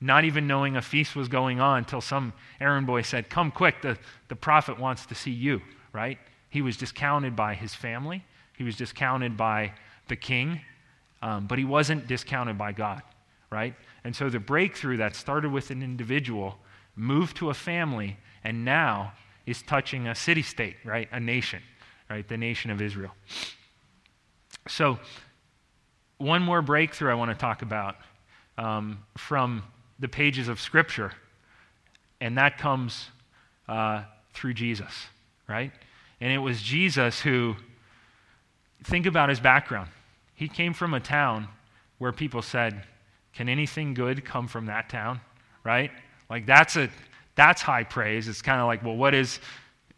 [0.00, 3.82] not even knowing a feast was going on until some errand boy said, Come quick,
[3.82, 6.18] the, the prophet wants to see you, right?
[6.50, 8.24] He was discounted by his family,
[8.58, 9.74] he was discounted by
[10.08, 10.60] the king,
[11.22, 13.02] um, but he wasn't discounted by God,
[13.48, 13.76] right?
[14.02, 16.58] And so the breakthrough that started with an individual
[16.96, 19.12] moved to a family and now
[19.46, 21.08] is touching a city state, right?
[21.12, 21.62] A nation,
[22.10, 22.26] right?
[22.26, 23.12] The nation of Israel.
[24.68, 24.98] So,
[26.18, 27.96] one more breakthrough I want to talk about
[28.56, 29.62] um, from
[29.98, 31.12] the pages of Scripture,
[32.20, 33.08] and that comes
[33.68, 35.06] uh, through Jesus,
[35.48, 35.72] right?
[36.20, 37.56] And it was Jesus who,
[38.84, 39.88] think about his background.
[40.34, 41.48] He came from a town
[41.98, 42.84] where people said,
[43.32, 45.20] Can anything good come from that town?
[45.64, 45.90] Right?
[46.28, 46.88] Like, that's a.
[47.34, 48.28] That's high praise.
[48.28, 49.40] It's kind of like, well, what is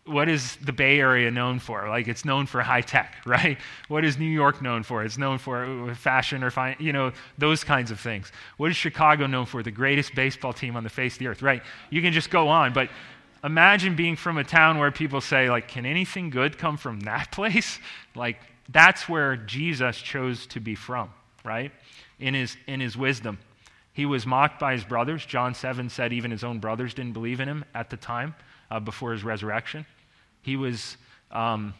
[0.06, 1.88] what is the Bay Area known for?
[1.88, 3.58] Like it's known for high tech, right?
[3.88, 5.02] What is New York known for?
[5.02, 8.30] It's known for uh, fashion or fine, you know, those kinds of things.
[8.56, 9.62] What is Chicago known for?
[9.62, 11.62] The greatest baseball team on the face of the earth, right?
[11.90, 12.90] You can just go on, but
[13.42, 17.30] imagine being from a town where people say like, can anything good come from that
[17.32, 17.78] place?
[18.14, 21.10] Like that's where Jesus chose to be from,
[21.44, 21.72] right?
[22.18, 23.38] In his in his wisdom.
[23.94, 25.24] He was mocked by his brothers.
[25.24, 28.34] John 7 said even his own brothers didn't believe in him at the time
[28.68, 29.86] uh, before his resurrection.
[30.44, 30.98] He was
[31.30, 31.72] um,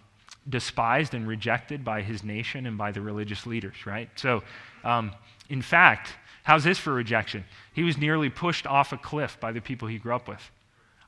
[0.49, 4.09] despised and rejected by his nation and by the religious leaders, right?
[4.17, 4.43] So,
[4.83, 5.13] um,
[5.51, 7.45] in fact, how's this for rejection?
[7.75, 10.51] He was nearly pushed off a cliff by the people he grew up with.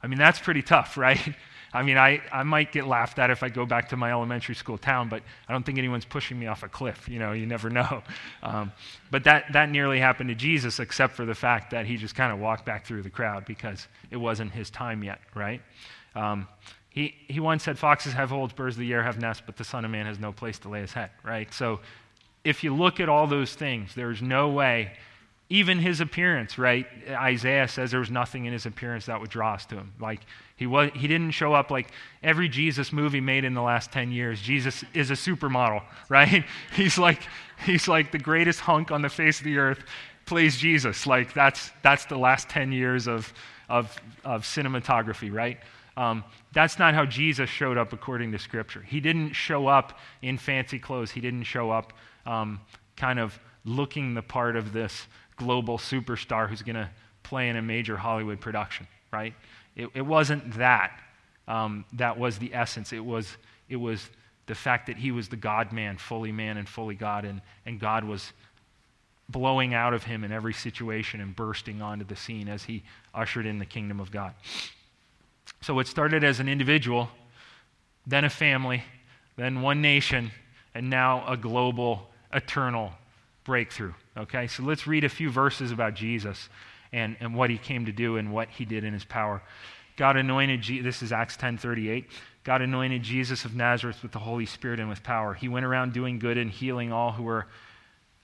[0.02, 1.34] I mean, that's pretty tough, right?
[1.72, 4.54] I mean, I, I might get laughed at if I go back to my elementary
[4.54, 7.08] school town, but I don't think anyone's pushing me off a cliff.
[7.08, 8.02] You know, you never know.
[8.42, 8.72] Um,
[9.10, 12.32] but that, that nearly happened to Jesus, except for the fact that he just kind
[12.32, 15.60] of walked back through the crowd because it wasn't his time yet, right?
[16.14, 16.48] Um,
[16.96, 19.64] he, he once said, Foxes have holes, birds of the air have nests, but the
[19.64, 21.52] Son of Man has no place to lay his head, right?
[21.52, 21.80] So
[22.42, 24.92] if you look at all those things, there's no way,
[25.50, 26.86] even his appearance, right?
[27.10, 29.92] Isaiah says there was nothing in his appearance that would draw us to him.
[30.00, 30.20] Like,
[30.56, 31.90] he, was, he didn't show up like
[32.22, 34.40] every Jesus movie made in the last 10 years.
[34.40, 36.46] Jesus is a supermodel, right?
[36.74, 37.20] He's like,
[37.66, 39.84] he's like the greatest hunk on the face of the earth,
[40.24, 41.06] plays Jesus.
[41.06, 43.34] Like, that's, that's the last 10 years of,
[43.68, 45.58] of, of cinematography, right?
[45.98, 46.24] Um,
[46.56, 48.80] that's not how Jesus showed up according to Scripture.
[48.80, 51.92] He didn't show up in fancy clothes, he didn't show up
[52.24, 52.62] um,
[52.96, 56.88] kind of looking the part of this global superstar who's going to
[57.22, 59.34] play in a major Hollywood production, right?
[59.76, 60.98] It, it wasn't that.
[61.46, 62.90] Um, that was the essence.
[62.90, 63.36] It was,
[63.68, 64.08] it was
[64.46, 67.78] the fact that he was the God man, fully man and fully God, and, and
[67.78, 68.32] God was
[69.28, 72.82] blowing out of him in every situation and bursting onto the scene as he
[73.14, 74.32] ushered in the kingdom of God.
[75.60, 77.08] So it started as an individual,
[78.06, 78.84] then a family,
[79.36, 80.30] then one nation,
[80.74, 82.92] and now a global, eternal
[83.44, 83.92] breakthrough.
[84.16, 86.48] Okay, so let's read a few verses about Jesus
[86.92, 89.42] and, and what he came to do and what he did in his power.
[89.96, 92.04] God anointed, Je- this is Acts 10.38.
[92.44, 95.34] God anointed Jesus of Nazareth with the Holy Spirit and with power.
[95.34, 97.46] He went around doing good and healing all who were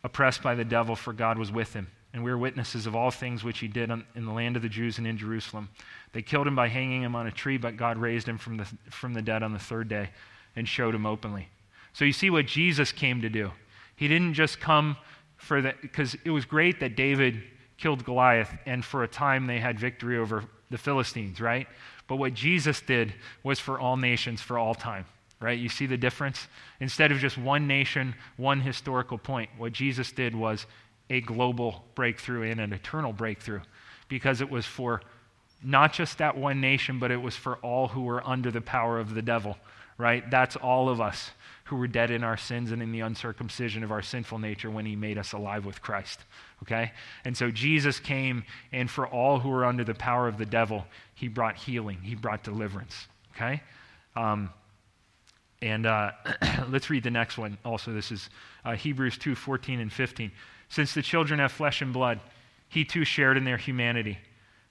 [0.04, 1.88] oppressed by the devil, for God was with him.
[2.14, 4.68] And we are witnesses of all things which he did in the land of the
[4.68, 5.70] Jews and in Jerusalem.
[6.12, 8.66] They killed him by hanging him on a tree, but God raised him from the,
[8.90, 10.10] from the dead on the third day
[10.54, 11.48] and showed him openly.
[11.94, 13.50] So you see what Jesus came to do.
[13.96, 14.96] He didn't just come
[15.36, 17.42] for that, because it was great that David
[17.78, 21.66] killed Goliath, and for a time they had victory over the Philistines, right?
[22.08, 25.04] But what Jesus did was for all nations, for all time,
[25.40, 25.58] right?
[25.58, 26.46] You see the difference?
[26.80, 30.66] Instead of just one nation, one historical point, what Jesus did was
[31.12, 33.60] a global breakthrough and an eternal breakthrough
[34.08, 35.02] because it was for
[35.62, 38.98] not just that one nation, but it was for all who were under the power
[38.98, 39.58] of the devil,
[39.98, 40.28] right?
[40.30, 41.30] That's all of us
[41.64, 44.86] who were dead in our sins and in the uncircumcision of our sinful nature when
[44.86, 46.20] he made us alive with Christ,
[46.62, 46.92] okay?
[47.26, 50.86] And so Jesus came, and for all who were under the power of the devil,
[51.14, 53.62] he brought healing, he brought deliverance, okay?
[54.16, 54.50] Um,
[55.60, 56.12] and uh,
[56.68, 57.92] let's read the next one also.
[57.92, 58.30] This is
[58.64, 60.32] uh, Hebrews 2 14 and 15.
[60.72, 62.18] Since the children have flesh and blood,
[62.66, 64.18] he too shared in their humanity,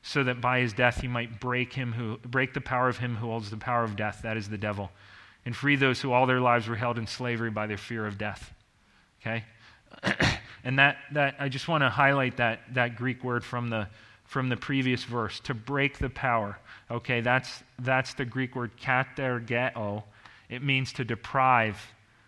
[0.01, 3.17] so that by his death he might break, him who, break the power of him
[3.17, 4.89] who holds the power of death, that is the devil,
[5.45, 8.17] and free those who all their lives were held in slavery by their fear of
[8.17, 8.51] death.
[9.21, 9.45] Okay?
[10.63, 13.87] And that, that I just want to highlight that, that Greek word from the,
[14.25, 16.59] from the previous verse, to break the power.
[16.91, 20.03] Okay, that's, that's the Greek word katargeo.
[20.49, 21.83] It means to deprive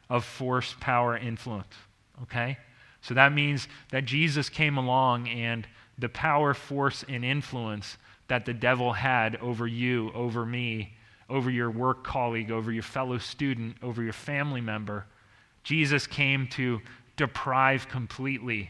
[0.10, 1.76] of force, power, influence.
[2.24, 2.58] Okay?
[3.04, 5.68] So that means that Jesus came along and
[6.00, 7.98] the power, force, and influence
[8.30, 10.94] that the devil had over you, over me,
[11.30, 15.06] over your work colleague, over your fellow student, over your family member,
[15.64, 16.82] Jesus came to
[17.18, 18.70] deprive completely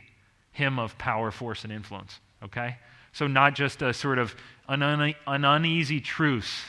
[0.52, 2.20] him of power, force, and influence.
[2.44, 2.78] Okay?
[3.12, 4.36] So, not just a sort of
[4.68, 6.64] an, an uneasy truce.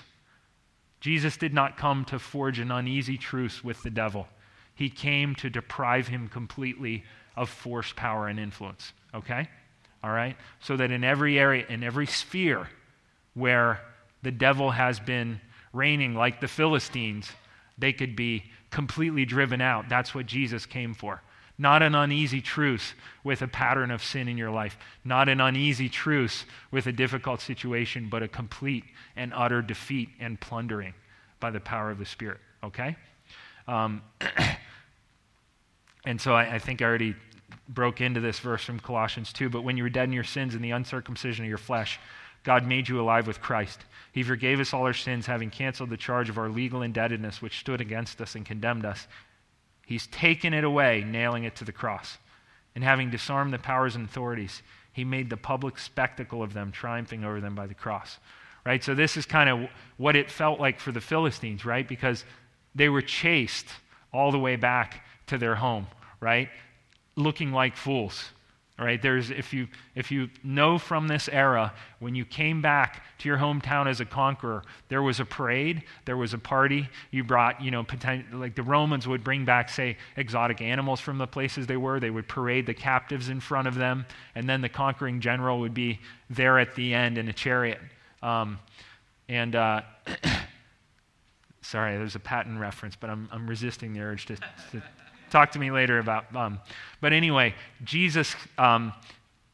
[1.00, 4.26] Jesus did not come to forge an uneasy truce with the devil.
[4.74, 7.04] He came to deprive him completely
[7.36, 8.92] of force, power, and influence.
[9.14, 9.48] Okay?
[10.02, 10.36] All right?
[10.60, 12.68] So that in every area, in every sphere
[13.34, 13.80] where
[14.22, 15.40] the devil has been
[15.72, 17.30] reigning, like the Philistines,
[17.78, 19.88] they could be completely driven out.
[19.88, 21.22] That's what Jesus came for.
[21.56, 24.76] Not an uneasy truce with a pattern of sin in your life.
[25.04, 30.40] Not an uneasy truce with a difficult situation, but a complete and utter defeat and
[30.40, 30.94] plundering
[31.38, 32.40] by the power of the Spirit.
[32.64, 32.96] Okay?
[33.68, 34.02] Um,
[36.04, 37.14] and so I, I think I already
[37.68, 39.48] broke into this verse from Colossians 2.
[39.48, 41.98] But when you were dead in your sins and the uncircumcision of your flesh,
[42.42, 43.80] God made you alive with Christ.
[44.12, 47.58] He forgave us all our sins, having canceled the charge of our legal indebtedness which
[47.58, 49.08] stood against us and condemned us.
[49.86, 52.18] He's taken it away, nailing it to the cross.
[52.74, 54.62] And having disarmed the powers and authorities,
[54.92, 58.18] he made the public spectacle of them, triumphing over them by the cross.
[58.66, 58.82] Right?
[58.82, 61.86] So, this is kind of what it felt like for the Philistines, right?
[61.86, 62.24] Because
[62.74, 63.66] they were chased
[64.12, 65.86] all the way back to their home,
[66.20, 66.48] right?
[67.16, 68.30] Looking like fools.
[68.76, 69.00] Right?
[69.00, 73.38] there's, if, you, if you know from this era, when you came back to your
[73.38, 76.88] hometown as a conqueror, there was a parade, there was a party.
[77.12, 81.18] You brought, you know, potent, like the Romans would bring back, say, exotic animals from
[81.18, 82.00] the places they were.
[82.00, 85.74] They would parade the captives in front of them, and then the conquering general would
[85.74, 87.78] be there at the end in a chariot.
[88.24, 88.58] Um,
[89.28, 89.82] and uh,
[91.62, 94.82] sorry, there's a Patton reference, but I'm, I'm resisting the urge to, to
[95.34, 96.34] talk to me later about.
[96.34, 96.60] Um,
[97.00, 98.92] but anyway, Jesus, um,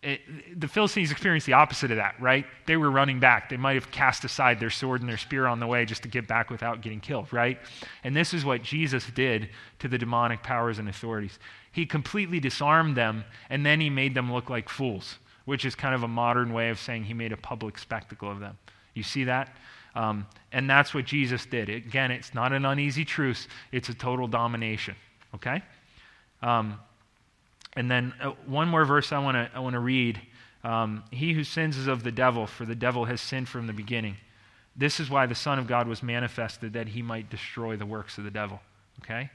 [0.03, 0.21] it,
[0.61, 2.45] the Philistines experienced the opposite of that, right?
[2.67, 3.49] They were running back.
[3.49, 6.09] They might have cast aside their sword and their spear on the way just to
[6.09, 7.59] get back without getting killed, right?
[8.05, 11.39] And this is what Jesus did to the demonic powers and authorities.
[11.73, 15.17] He completely disarmed them, and then he made them look like fools,
[15.47, 18.39] which is kind of a modern way of saying he made a public spectacle of
[18.41, 18.59] them.
[18.95, 19.55] You see that?
[19.95, 21.69] Um, and that's what Jesus did.
[21.69, 24.95] Again, it's not an uneasy truce, it's a total domination.
[25.35, 25.63] Okay?
[26.43, 26.79] Um,
[27.75, 30.21] and then uh, one more verse I want to I want to read.
[30.63, 33.73] Um, he who sins is of the devil, for the devil has sinned from the
[33.73, 34.17] beginning.
[34.77, 38.19] This is why the Son of God was manifested, that he might destroy the works
[38.19, 38.61] of the devil.
[39.03, 39.31] Okay?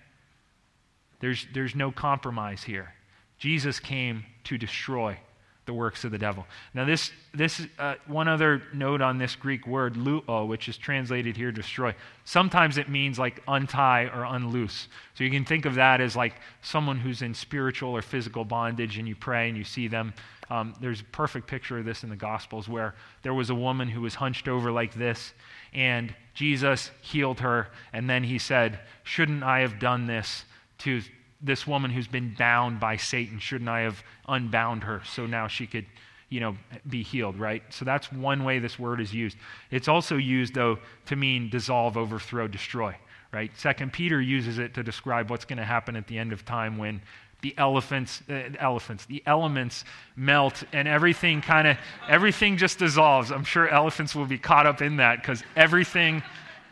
[1.20, 2.94] There's, there's no compromise here.
[3.38, 5.18] Jesus came to destroy
[5.65, 6.45] the works of the devil.
[6.73, 11.36] Now, this, this uh, one other note on this Greek word, luo, which is translated
[11.36, 11.95] here, destroy.
[12.23, 14.88] Sometimes it means like untie or unloose.
[15.15, 18.97] So you can think of that as like someone who's in spiritual or physical bondage
[18.97, 20.13] and you pray and you see them.
[20.49, 23.88] Um, there's a perfect picture of this in the Gospels where there was a woman
[23.88, 25.34] who was hunched over like this
[25.73, 27.69] and Jesus healed her.
[27.91, 30.45] And then he said, Shouldn't I have done this
[30.80, 31.01] to
[31.41, 35.67] this woman who's been bound by Satan, shouldn't I have unbound her so now she
[35.67, 35.86] could,
[36.30, 36.58] you know,
[36.89, 37.62] be healed, right?
[37.69, 39.38] So that's one way this word is used.
[39.71, 42.95] It's also used, though, to mean dissolve, overthrow, destroy,
[43.32, 43.52] right?
[43.58, 46.78] Second Peter uses it to describe what's going to happen at the end of time
[46.78, 47.02] when
[47.41, 49.84] the elephants, uh, elephants, the elements
[50.15, 51.78] melt and everything kind of,
[52.10, 53.32] everything just dissolves.
[53.32, 56.24] I'm sure elephants will be caught up in that because everything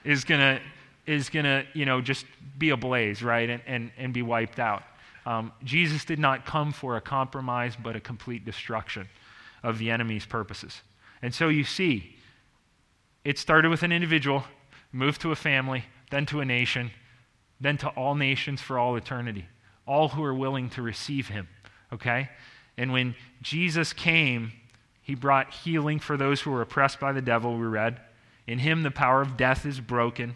[0.04, 0.60] is going to
[1.06, 2.26] is going to, you know, just
[2.58, 4.84] be ablaze, right, and, and, and be wiped out.
[5.26, 9.08] Um, Jesus did not come for a compromise, but a complete destruction
[9.64, 10.82] of the enemy's purposes.
[11.22, 12.16] And so you see,
[13.24, 14.44] it started with an individual,
[14.92, 16.92] moved to a family, then to a nation,
[17.62, 19.46] then to all nations for all eternity,
[19.88, 21.48] all who are willing to receive him,
[21.92, 22.30] okay?
[22.78, 24.52] And when Jesus came,
[25.02, 28.00] he brought healing for those who were oppressed by the devil, we read.
[28.48, 30.36] In him, the power of death is broken.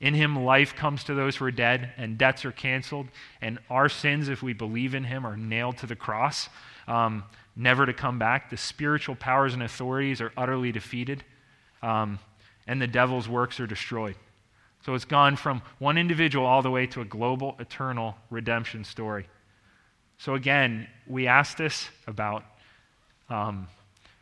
[0.00, 3.08] In him, life comes to those who are dead, and debts are canceled,
[3.40, 6.48] and our sins, if we believe in him, are nailed to the cross,
[6.86, 7.24] um,
[7.56, 8.50] never to come back.
[8.50, 11.24] The spiritual powers and authorities are utterly defeated,
[11.82, 12.20] um,
[12.66, 14.14] and the devil's works are destroyed.
[14.84, 19.26] So it's gone from one individual all the way to a global, eternal redemption story.
[20.18, 22.44] So again, we ask this about
[23.28, 23.66] um,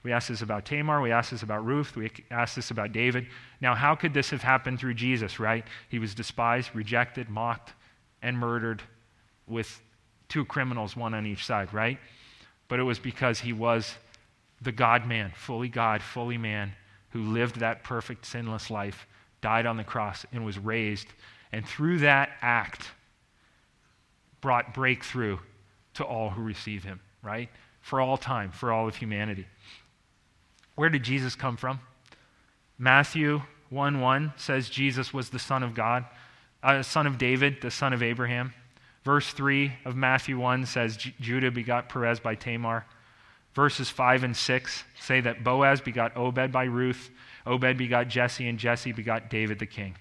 [0.06, 1.00] we ask this about Tamar.
[1.00, 1.96] We ask this about Ruth.
[1.96, 3.26] We ask this about David.
[3.60, 5.64] Now, how could this have happened through Jesus, right?
[5.88, 7.72] He was despised, rejected, mocked,
[8.22, 8.82] and murdered
[9.48, 9.82] with
[10.28, 11.98] two criminals, one on each side, right?
[12.68, 13.96] But it was because he was
[14.62, 16.72] the God man, fully God, fully man,
[17.10, 19.08] who lived that perfect, sinless life,
[19.40, 21.08] died on the cross, and was raised.
[21.50, 22.92] And through that act,
[24.40, 25.38] brought breakthrough
[25.94, 27.48] to all who receive him, right?
[27.80, 29.46] For all time, for all of humanity.
[30.76, 31.80] Where did Jesus come from?
[32.78, 36.04] Matthew 1 1 says Jesus was the Son of God,
[36.62, 38.52] uh, son of David, the son of Abraham.
[39.02, 42.84] Verse 3 of Matthew 1 says Judah begot Perez by Tamar.
[43.54, 47.10] Verses 5 and 6 say that Boaz begot Obed by Ruth,
[47.46, 49.96] Obed begot Jesse, and Jesse begot David the king.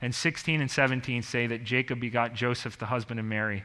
[0.00, 3.62] And 16 and 17 say that Jacob begot Joseph, the husband of Mary,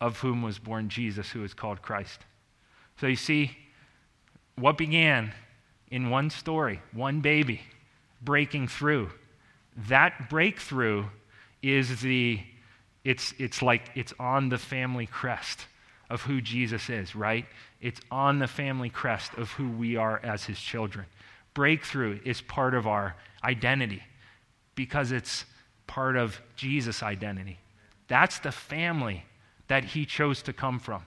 [0.00, 2.20] of whom was born Jesus, who is called Christ.
[3.00, 3.56] So you see,
[4.56, 5.32] what began
[5.90, 7.60] in one story, one baby
[8.22, 9.10] breaking through,
[9.88, 11.04] that breakthrough
[11.62, 12.40] is the,
[13.04, 15.66] it's, it's like it's on the family crest
[16.08, 17.46] of who Jesus is, right?
[17.80, 21.06] It's on the family crest of who we are as his children.
[21.54, 24.02] Breakthrough is part of our identity
[24.74, 25.44] because it's
[25.86, 27.58] part of Jesus' identity.
[28.08, 29.24] That's the family
[29.68, 31.02] that he chose to come from.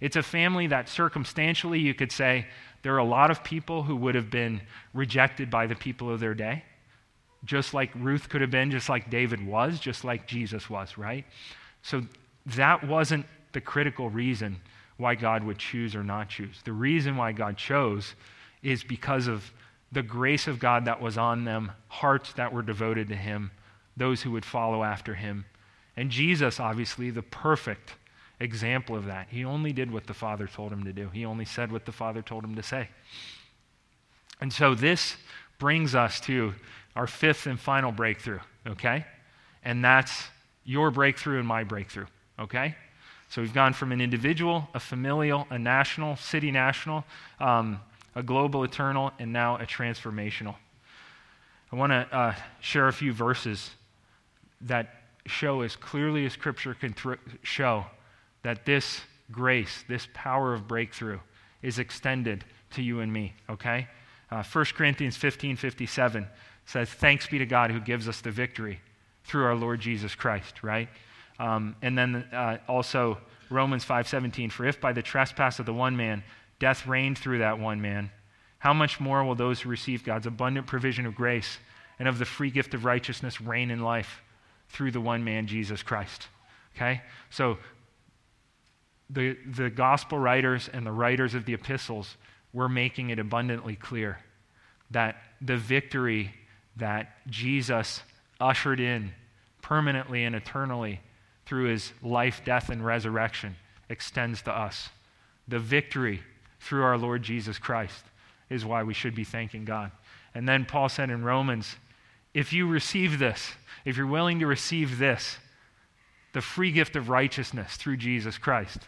[0.00, 2.46] It's a family that circumstantially you could say
[2.86, 4.60] there are a lot of people who would have been
[4.94, 6.62] rejected by the people of their day,
[7.44, 11.24] just like Ruth could have been, just like David was, just like Jesus was, right?
[11.82, 12.02] So
[12.54, 14.60] that wasn't the critical reason
[14.98, 16.60] why God would choose or not choose.
[16.64, 18.14] The reason why God chose
[18.62, 19.52] is because of
[19.90, 23.50] the grace of God that was on them, hearts that were devoted to Him,
[23.96, 25.44] those who would follow after Him.
[25.96, 27.96] And Jesus, obviously, the perfect
[28.40, 29.28] example of that.
[29.30, 31.92] He only did what the Father told him to do, he only said what the
[31.92, 32.88] Father told him to say.
[34.40, 35.16] And so this
[35.58, 36.54] brings us to
[36.94, 39.06] our fifth and final breakthrough, okay?
[39.64, 40.28] And that's
[40.64, 42.06] your breakthrough and my breakthrough,
[42.38, 42.74] okay?
[43.28, 47.04] So we've gone from an individual, a familial, a national, city national,
[47.40, 47.80] um,
[48.14, 50.54] a global eternal, and now a transformational.
[51.72, 53.70] I want to uh, share a few verses
[54.62, 56.94] that show as clearly as Scripture can
[57.42, 57.86] show
[58.46, 59.00] that this
[59.32, 61.18] grace, this power of breakthrough,
[61.62, 63.88] is extended to you and me, okay?
[64.30, 66.28] Uh, 1 Corinthians 15 57
[66.64, 68.78] says, Thanks be to God who gives us the victory
[69.24, 70.88] through our Lord Jesus Christ, right?
[71.40, 73.18] Um, and then uh, also
[73.50, 76.22] Romans 5:17, for if by the trespass of the one man
[76.60, 78.12] death reigned through that one man,
[78.60, 81.58] how much more will those who receive God's abundant provision of grace
[81.98, 84.22] and of the free gift of righteousness reign in life
[84.68, 86.28] through the one man Jesus Christ?
[86.76, 87.02] Okay?
[87.30, 87.58] So
[89.10, 92.16] the, the gospel writers and the writers of the epistles
[92.52, 94.18] were making it abundantly clear
[94.90, 96.32] that the victory
[96.76, 98.02] that Jesus
[98.40, 99.12] ushered in
[99.62, 101.00] permanently and eternally
[101.44, 103.56] through his life, death, and resurrection
[103.88, 104.90] extends to us.
[105.48, 106.22] The victory
[106.60, 108.04] through our Lord Jesus Christ
[108.50, 109.90] is why we should be thanking God.
[110.34, 111.76] And then Paul said in Romans,
[112.34, 113.52] if you receive this,
[113.84, 115.38] if you're willing to receive this,
[116.32, 118.80] the free gift of righteousness through Jesus Christ,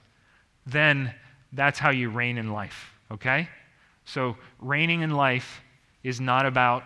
[0.69, 1.15] then
[1.53, 3.49] that's how you reign in life, okay?
[4.05, 5.63] So, reigning in life
[6.03, 6.85] is not about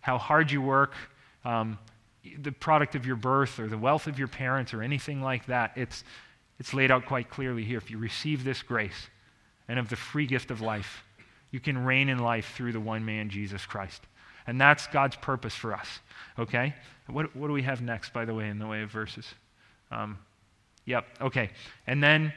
[0.00, 0.94] how hard you work,
[1.44, 1.78] um,
[2.40, 5.72] the product of your birth or the wealth of your parents or anything like that.
[5.76, 6.04] It's,
[6.58, 7.78] it's laid out quite clearly here.
[7.78, 9.08] If you receive this grace
[9.68, 11.04] and of the free gift of life,
[11.50, 14.02] you can reign in life through the one man, Jesus Christ.
[14.46, 16.00] And that's God's purpose for us.
[16.38, 16.74] Okay?
[17.06, 19.26] What, what do we have next, by the way, in the way of verses?
[19.90, 20.18] Um,
[20.84, 21.50] yep, okay.
[21.86, 22.32] And then,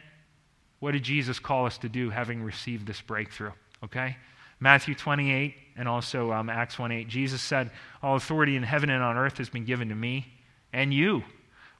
[0.79, 3.51] what did Jesus call us to do having received this breakthrough?
[3.83, 4.17] Okay?
[4.59, 7.07] Matthew 28 and also um, Acts 1 8.
[7.07, 10.33] Jesus said, All authority in heaven and on earth has been given to me,
[10.73, 11.23] and you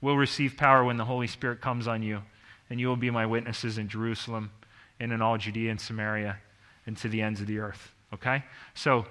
[0.01, 2.21] will receive power when the Holy Spirit comes on you,
[2.69, 4.51] and you will be my witnesses in Jerusalem
[4.99, 6.37] and in all Judea and Samaria
[6.85, 7.93] and to the ends of the earth.
[8.13, 8.43] Okay?
[8.73, 9.05] So,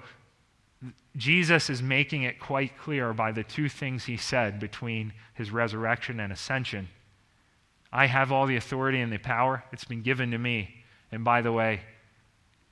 [1.15, 6.19] Jesus is making it quite clear by the two things he said between his resurrection
[6.19, 6.87] and ascension.
[7.91, 9.63] I have all the authority and the power.
[9.71, 10.83] It's been given to me.
[11.11, 11.81] And by the way,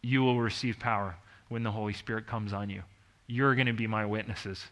[0.01, 1.15] you will receive power
[1.49, 2.83] when the Holy Spirit comes on you.
[3.27, 4.63] You're going to be my witnesses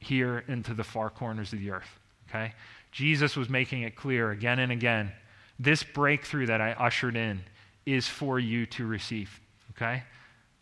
[0.00, 1.98] here into the far corners of the earth.
[2.28, 2.52] Okay?
[2.92, 5.12] Jesus was making it clear again and again
[5.58, 7.40] this breakthrough that I ushered in
[7.84, 9.40] is for you to receive.
[9.72, 10.02] Okay?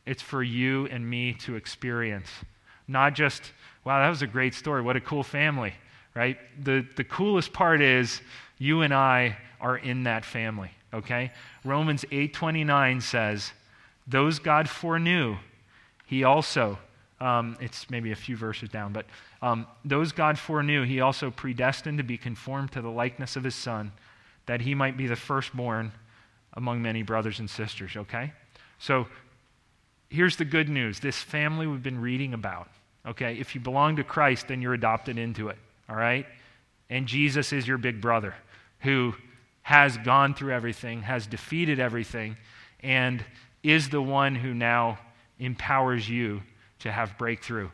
[0.06, 2.28] It's for you and me to experience.
[2.88, 3.52] Not just,
[3.84, 4.82] wow, that was a great story.
[4.82, 5.74] What a cool family,
[6.14, 6.38] right?
[6.64, 8.22] The, the coolest part is
[8.58, 11.32] you and I are in that family okay?
[11.64, 13.52] Romans 8:29 says,
[14.06, 15.36] "Those God foreknew,
[16.06, 16.78] he also
[17.20, 19.04] um, it's maybe a few verses down, but
[19.42, 23.56] um, those God foreknew, he also predestined to be conformed to the likeness of his
[23.56, 23.90] Son,
[24.46, 25.90] that he might be the firstborn
[26.52, 28.32] among many brothers and sisters, okay?
[28.78, 29.08] So
[30.10, 32.68] here's the good news this family we've been reading about,
[33.04, 33.36] okay?
[33.36, 36.24] If you belong to Christ, then you're adopted into it, all right?
[36.88, 38.36] And Jesus is your big brother
[38.80, 39.14] who
[39.62, 42.36] has gone through everything, has defeated everything,
[42.80, 43.24] and
[43.62, 44.98] is the one who now
[45.38, 46.42] empowers you
[46.80, 47.68] to have breakthrough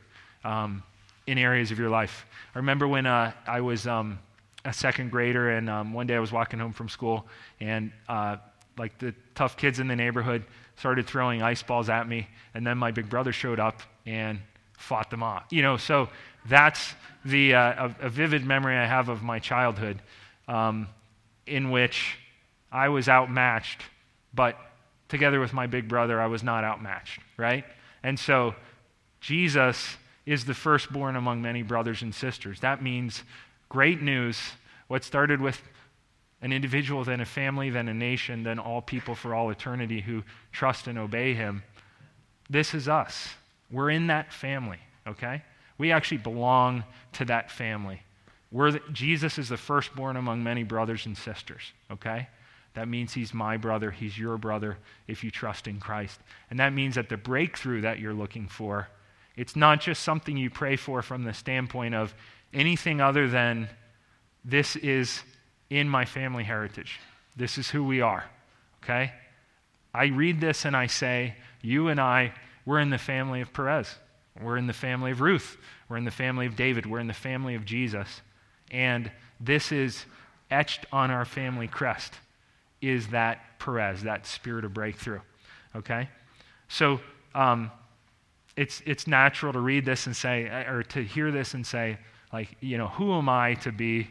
[0.44, 0.82] um,
[1.26, 2.26] in areas of your life.
[2.55, 4.18] I remember when uh, I was um,
[4.64, 7.26] a second grader, and um, one day I was walking home from school,
[7.61, 8.36] and uh,
[8.78, 10.44] like the tough kids in the neighborhood
[10.76, 14.40] started throwing ice balls at me, and then my big brother showed up and
[14.76, 15.44] fought them off.
[15.50, 16.09] You know, so
[16.46, 16.94] that's
[17.24, 20.00] the uh, a, a, vivid memory I have of my childhood,
[20.49, 20.88] um,
[21.47, 22.16] in which
[22.72, 23.82] I was outmatched,
[24.32, 24.59] but
[25.09, 27.64] together with my big brother, I was not outmatched, right?
[28.03, 28.55] And so
[29.20, 32.61] Jesus is the firstborn among many brothers and sisters.
[32.61, 33.22] That means
[33.68, 34.38] great news.
[34.88, 35.61] What started with
[36.40, 40.22] an individual, then a family, then a nation, then all people for all eternity who
[40.53, 41.62] trust and obey him.
[42.51, 43.34] This is us.
[43.70, 45.42] We're in that family, okay?
[45.78, 46.84] We actually belong
[47.14, 48.03] to that family.
[48.55, 52.28] The, Jesus is the firstborn among many brothers and sisters, okay?
[52.74, 54.78] That means he's my brother, he's your brother
[55.09, 56.20] if you trust in Christ.
[56.50, 58.88] And that means that the breakthrough that you're looking for,
[59.36, 62.14] it's not just something you pray for from the standpoint of
[62.52, 63.68] anything other than
[64.44, 65.22] this is
[65.68, 67.00] in my family heritage.
[67.34, 68.24] This is who we are,
[68.84, 69.12] okay?
[69.92, 72.32] I read this and I say, you and I,
[72.64, 73.96] we're in the family of Perez.
[74.40, 75.57] We're in the family of Ruth.
[75.88, 76.86] We're in the family of David.
[76.86, 78.22] We're in the family of Jesus.
[78.75, 79.11] And
[79.41, 80.05] this is
[80.51, 82.14] etched on our family crest
[82.83, 85.20] is that Perez, that spirit of breakthrough.
[85.75, 86.09] Okay?
[86.68, 87.01] So
[87.35, 87.70] um,
[88.57, 91.99] it's, it's natural to read this and say, or to hear this and say,
[92.33, 94.09] like, you know, who am I to be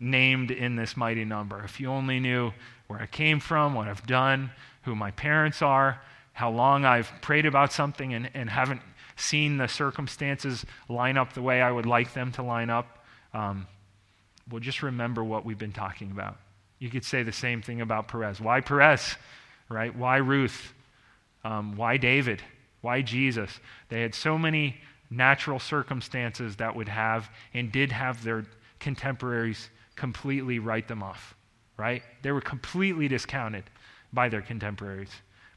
[0.00, 1.62] named in this mighty number.
[1.64, 2.52] If you only knew
[2.86, 4.50] where I came from, what I've done,
[4.82, 6.00] who my parents are,
[6.32, 8.82] how long I've prayed about something and, and haven't
[9.16, 13.66] seen the circumstances line up the way I would like them to line up, um,
[14.50, 16.36] well, just remember what we've been talking about.
[16.78, 18.40] You could say the same thing about Perez.
[18.40, 19.16] Why Perez?
[19.68, 19.94] Right?
[19.94, 20.72] Why Ruth?
[21.44, 22.42] Um, why David?
[22.80, 23.58] Why Jesus?
[23.88, 24.76] They had so many
[25.10, 28.44] natural circumstances that would have and did have their
[28.78, 31.34] contemporaries completely write them off,
[31.76, 32.02] right?
[32.22, 33.64] They were completely discounted
[34.12, 35.10] by their contemporaries.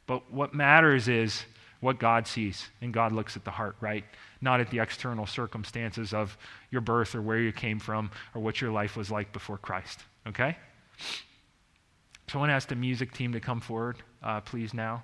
[0.08, 1.44] But what matters is
[1.82, 4.04] what God sees, and God looks at the heart, right?
[4.42, 6.38] Not at the external circumstances of
[6.72, 10.02] your birth or where you came from or what your life was like before Christ,
[10.28, 10.58] okay?
[12.28, 15.04] So I want to ask the music team to come forward, uh, please, now,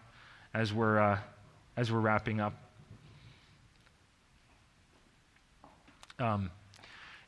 [0.54, 1.18] as we're, uh,
[1.78, 2.54] as we're wrapping up.
[6.20, 6.52] Um,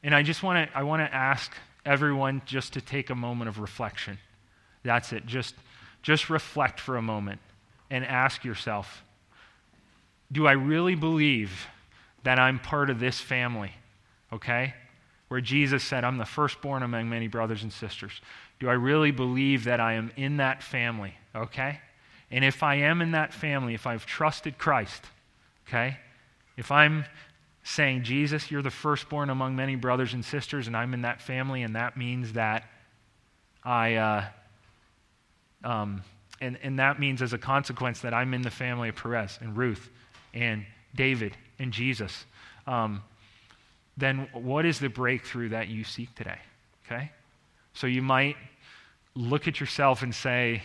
[0.04, 1.52] and I just want to I want to ask
[1.86, 4.18] everyone just to take a moment of reflection.
[4.84, 5.26] That's it.
[5.26, 5.56] Just,
[6.02, 7.42] just reflect for a moment
[7.90, 9.04] and ask yourself
[10.32, 11.68] Do I really believe
[12.24, 13.72] that I'm part of this family?
[14.34, 14.74] Okay?
[15.30, 18.22] Where Jesus said, I'm the firstborn among many brothers and sisters.
[18.60, 21.14] Do I really believe that I am in that family?
[21.36, 21.80] Okay?
[22.32, 25.06] And if I am in that family, if I've trusted Christ,
[25.68, 25.98] okay?
[26.58, 27.06] If I'm
[27.64, 31.64] saying, Jesus, you're the firstborn among many brothers and sisters, and I'm in that family,
[31.64, 32.64] and that means that
[33.64, 34.26] I, uh,
[35.64, 36.04] um,
[36.42, 39.56] and, and that means as a consequence that I'm in the family of Perez and
[39.56, 39.90] Ruth
[40.38, 40.66] and
[40.96, 42.26] David and Jesus.
[42.68, 43.04] Um,
[43.98, 46.40] then what is the breakthrough that you seek today?
[46.86, 47.12] Okay?
[47.74, 48.38] So you might
[49.16, 50.62] look at yourself and say,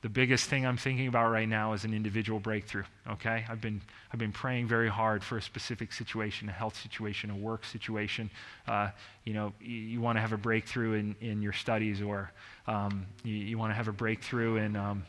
[0.00, 2.84] the biggest thing I'm thinking about right now is an individual breakthrough.
[3.10, 3.80] Okay, I've been
[4.12, 8.30] I've been praying very hard for a specific situation, a health situation, a work situation.
[8.68, 8.90] Uh,
[9.24, 12.30] you know, you, you want to have a breakthrough in, in your studies, or
[12.68, 15.02] um, you, you want to have a breakthrough in um,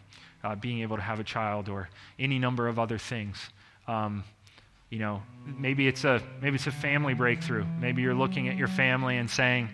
[0.44, 1.88] uh, being able to have a child, or
[2.18, 3.38] any number of other things.
[3.88, 4.24] Um,
[4.90, 7.66] you know, maybe it's a maybe it's a family breakthrough.
[7.80, 9.70] Maybe you're looking at your family and saying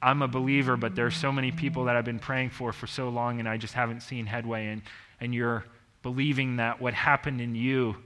[0.00, 3.08] I'm a believer, but there's so many people that I've been praying for for so
[3.08, 4.66] long and I just haven't seen headway.
[4.66, 4.82] And,
[5.20, 5.64] and you're
[6.02, 7.96] believing that what happened in you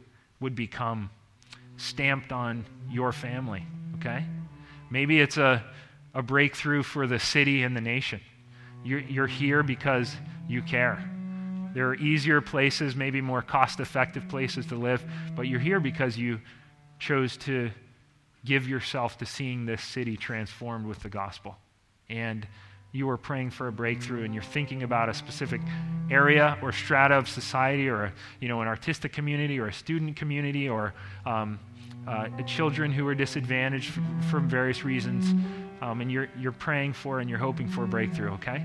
[0.40, 1.10] would become
[1.76, 3.64] stamped on your family,
[3.96, 4.24] okay?
[4.90, 5.62] Maybe it's a,
[6.14, 8.20] a breakthrough for the city and the nation.
[8.84, 10.14] You're, you're here because
[10.48, 11.08] you care.
[11.74, 15.02] There are easier places, maybe more cost effective places to live,
[15.34, 16.40] but you're here because you
[16.98, 17.70] chose to
[18.44, 21.56] give yourself to seeing this city transformed with the gospel.
[22.08, 22.46] And
[22.92, 25.62] you are praying for a breakthrough and you're thinking about a specific
[26.10, 30.14] area or strata of society or a, you know an artistic community or a student
[30.14, 30.92] community or
[31.24, 31.58] um,
[32.06, 35.34] uh, children who are disadvantaged from, from various reasons
[35.82, 38.64] um, and you're, you're praying for and you're hoping for a breakthrough, okay?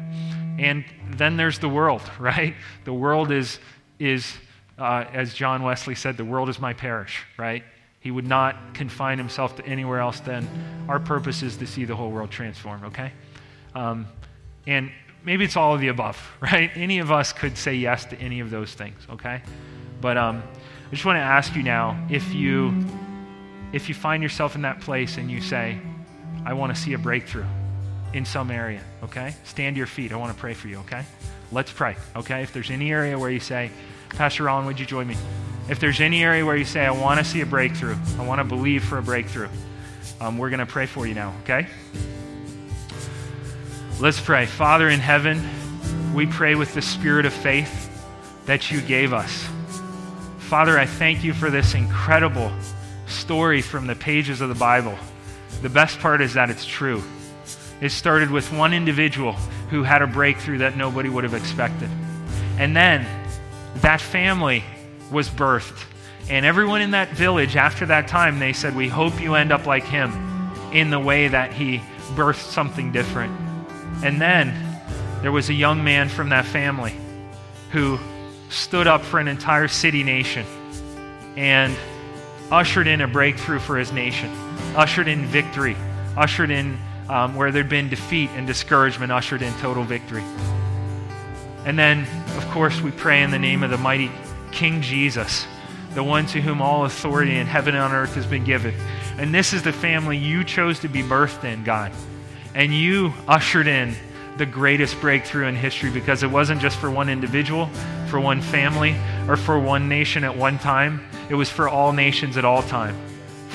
[0.59, 2.53] And then there's the world, right?
[2.85, 3.57] The world is,
[3.97, 4.37] is
[4.77, 7.63] uh, as John Wesley said, the world is my parish, right?
[8.01, 10.47] He would not confine himself to anywhere else then.
[10.87, 13.11] Our purpose is to see the whole world transformed, okay?
[13.73, 14.05] Um,
[14.67, 14.91] and
[15.25, 16.69] maybe it's all of the above, right?
[16.75, 19.41] Any of us could say yes to any of those things, okay?
[20.01, 20.43] But um,
[20.85, 22.85] I just want to ask you now if you
[23.73, 25.77] if you find yourself in that place and you say,
[26.47, 27.43] I want to see a breakthrough
[28.13, 29.35] in some area, okay?
[29.43, 30.13] Stand to your feet.
[30.13, 31.03] I want to pray for you, okay?
[31.51, 32.41] Let's pray, okay?
[32.41, 33.69] If there's any area where you say,
[34.11, 35.17] Pastor Ron, would you join me?
[35.67, 38.39] If there's any area where you say, I want to see a breakthrough, I want
[38.39, 39.49] to believe for a breakthrough,
[40.21, 41.67] um, we're going to pray for you now, okay?
[43.99, 44.45] Let's pray.
[44.45, 45.45] Father in heaven,
[46.13, 47.91] we pray with the spirit of faith
[48.45, 49.45] that you gave us.
[50.37, 52.53] Father, I thank you for this incredible
[53.05, 54.97] story from the pages of the Bible.
[55.61, 57.03] The best part is that it's true.
[57.81, 59.33] It started with one individual
[59.69, 61.89] who had a breakthrough that nobody would have expected.
[62.57, 63.05] And then
[63.77, 64.63] that family
[65.11, 65.83] was birthed.
[66.29, 69.65] And everyone in that village, after that time, they said, We hope you end up
[69.65, 70.11] like him
[70.73, 71.81] in the way that he
[72.15, 73.37] birthed something different.
[74.03, 74.53] And then
[75.21, 76.95] there was a young man from that family
[77.71, 77.97] who
[78.49, 80.45] stood up for an entire city nation
[81.35, 81.75] and
[82.51, 84.29] ushered in a breakthrough for his nation,
[84.77, 85.75] ushered in victory,
[86.15, 86.77] ushered in
[87.09, 90.23] um, where there'd been defeat and discouragement, ushered in total victory.
[91.65, 92.07] And then,
[92.37, 94.11] of course, we pray in the name of the mighty
[94.51, 95.45] King Jesus,
[95.95, 98.73] the one to whom all authority in heaven and on earth has been given.
[99.17, 101.91] And this is the family you chose to be birthed in, God.
[102.53, 103.95] And you ushered in
[104.37, 107.67] the greatest breakthrough in history because it wasn't just for one individual,
[108.07, 108.95] for one family,
[109.27, 111.05] or for one nation at one time.
[111.29, 112.95] It was for all nations at all time,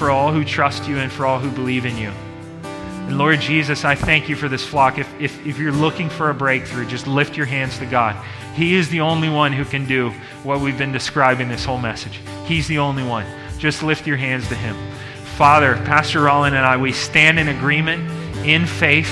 [0.03, 2.11] for all who trust you and for all who believe in you.
[3.07, 4.99] And Lord Jesus, I thank you for this flock.
[4.99, 8.17] If, if, if you're looking for a breakthrough, just lift your hands to God.
[8.57, 10.11] He is the only one who can do
[10.43, 12.19] what we've been describing this whole message.
[12.47, 13.25] He's the only one.
[13.59, 14.75] Just lift your hands to Him.
[15.37, 18.11] Father, Pastor Rollin and I, we stand in agreement
[18.45, 19.09] in faith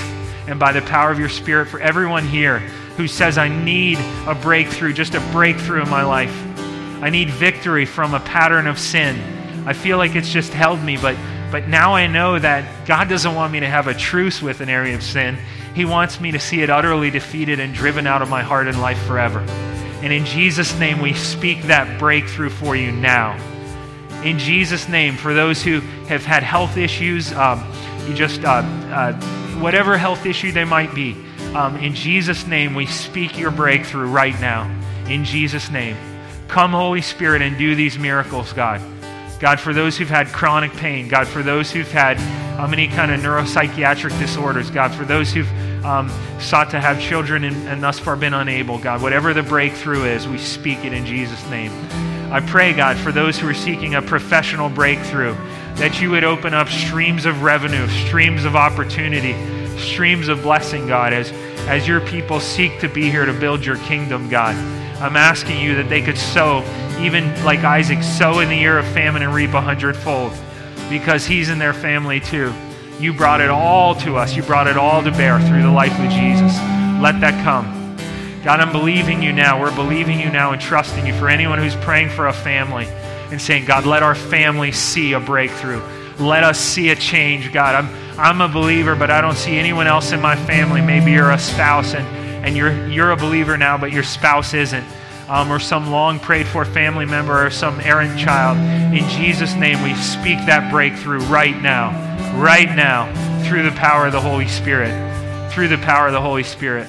[0.49, 2.59] and by the power of your Spirit for everyone here
[2.97, 6.37] who says, I need a breakthrough, just a breakthrough in my life.
[7.01, 9.40] I need victory from a pattern of sin.
[9.65, 11.15] I feel like it's just held me, but,
[11.51, 14.69] but now I know that God doesn't want me to have a truce with an
[14.69, 15.37] area of sin.
[15.75, 18.81] He wants me to see it utterly defeated and driven out of my heart and
[18.81, 19.39] life forever.
[20.01, 23.37] And in Jesus' name, we speak that breakthrough for you now.
[24.23, 27.63] In Jesus' name, for those who have had health issues, um,
[28.07, 29.13] you just, uh, uh,
[29.59, 31.15] whatever health issue they might be,
[31.53, 34.69] um, in Jesus' name, we speak your breakthrough right now.
[35.07, 35.97] In Jesus' name.
[36.47, 38.81] Come, Holy Spirit, and do these miracles, God.
[39.41, 42.19] God, for those who've had chronic pain, God, for those who've had
[42.59, 45.51] um, any kind of neuropsychiatric disorders, God, for those who've
[45.83, 50.03] um, sought to have children and, and thus far been unable, God, whatever the breakthrough
[50.03, 51.71] is, we speak it in Jesus' name.
[52.31, 55.33] I pray, God, for those who are seeking a professional breakthrough,
[55.77, 59.33] that you would open up streams of revenue, streams of opportunity,
[59.79, 61.31] streams of blessing, God, as,
[61.67, 64.55] as your people seek to be here to build your kingdom, God.
[65.01, 66.63] I'm asking you that they could sow,
[66.99, 70.31] even like Isaac, sow in the year of famine and reap a hundredfold,
[70.89, 72.53] because he's in their family too.
[72.99, 74.35] You brought it all to us.
[74.35, 76.55] You brought it all to bear through the life of Jesus.
[77.01, 77.97] Let that come.
[78.43, 79.59] God, I'm believing you now.
[79.59, 82.85] We're believing you now and trusting you for anyone who's praying for a family
[83.31, 85.81] and saying, God, let our family see a breakthrough.
[86.19, 87.73] Let us see a change, God.
[87.73, 90.81] I'm, I'm a believer, but I don't see anyone else in my family.
[90.81, 94.85] Maybe you're a spouse and, and you're, you're a believer now, but your spouse isn't.
[95.29, 98.57] Um, or some long prayed for family member or some errant child.
[98.93, 101.91] In Jesus' name, we speak that breakthrough right now,
[102.37, 103.11] right now,
[103.45, 104.91] through the power of the Holy Spirit.
[105.51, 106.87] Through the power of the Holy Spirit.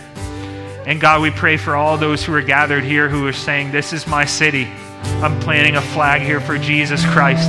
[0.87, 3.93] And God, we pray for all those who are gathered here who are saying, This
[3.93, 4.65] is my city.
[5.23, 7.49] I'm planting a flag here for Jesus Christ.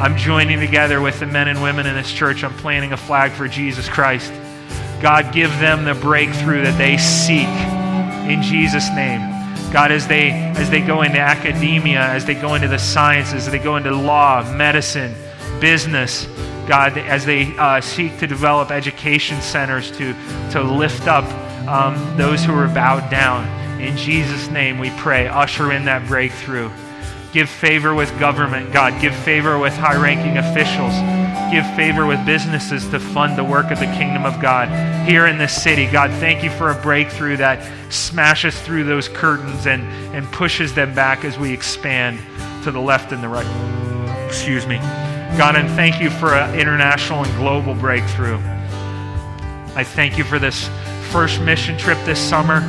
[0.00, 2.42] I'm joining together with the men and women in this church.
[2.42, 4.32] I'm planting a flag for Jesus Christ.
[5.02, 7.48] God, give them the breakthrough that they seek
[8.30, 9.20] in Jesus' name.
[9.72, 13.50] God, as they as they go into academia, as they go into the sciences, as
[13.50, 15.14] they go into law, medicine,
[15.60, 16.26] business,
[16.68, 20.14] God, as they uh, seek to develop education centers to
[20.52, 21.24] to lift up
[21.66, 23.48] um, those who are bowed down.
[23.80, 25.26] In Jesus' name, we pray.
[25.26, 26.70] Usher in that breakthrough.
[27.32, 29.00] Give favor with government, God.
[29.00, 30.92] Give favor with high ranking officials.
[31.50, 34.68] Give favor with businesses to fund the work of the kingdom of God
[35.08, 35.86] here in this city.
[35.86, 39.82] God, thank you for a breakthrough that smashes through those curtains and,
[40.14, 42.20] and pushes them back as we expand
[42.64, 43.46] to the left and the right.
[44.26, 44.76] Excuse me.
[45.38, 48.36] God, and thank you for an international and global breakthrough.
[49.74, 50.68] I thank you for this
[51.10, 52.60] first mission trip this summer.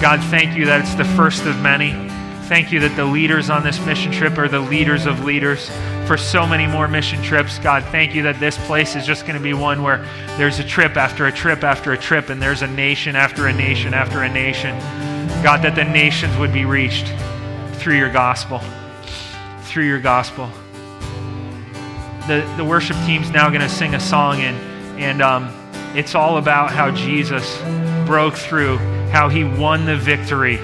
[0.00, 2.11] God, thank you that it's the first of many.
[2.52, 5.70] Thank you that the leaders on this mission trip are the leaders of leaders
[6.06, 7.58] for so many more mission trips.
[7.58, 10.62] God, thank you that this place is just going to be one where there's a
[10.62, 14.24] trip after a trip after a trip, and there's a nation after a nation after
[14.24, 14.78] a nation.
[15.42, 17.10] God, that the nations would be reached
[17.76, 18.60] through your gospel.
[19.62, 20.50] Through your gospel.
[22.28, 25.48] The, the worship team's now going to sing a song, and, and um,
[25.96, 27.56] it's all about how Jesus
[28.04, 28.76] broke through,
[29.08, 30.58] how he won the victory.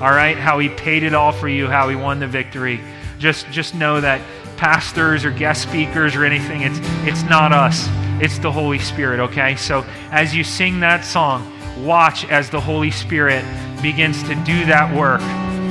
[0.00, 0.36] All right?
[0.36, 2.80] How he paid it all for you, how he won the victory.
[3.18, 4.20] Just, just know that
[4.56, 7.88] pastors or guest speakers or anything, it's, it's not us.
[8.22, 9.56] It's the Holy Spirit, okay?
[9.56, 11.50] So as you sing that song,
[11.84, 13.44] watch as the Holy Spirit
[13.80, 15.20] begins to do that work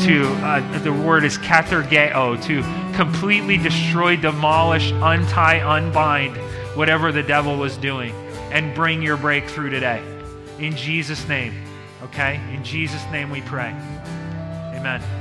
[0.06, 2.64] to, uh, the word is katargeo, to
[2.96, 6.38] completely destroy, demolish, untie, unbind
[6.76, 8.12] whatever the devil was doing
[8.52, 10.02] and bring your breakthrough today.
[10.58, 11.54] In Jesus' name,
[12.04, 12.40] okay?
[12.54, 13.76] In Jesus' name we pray.
[14.80, 15.18] Amen.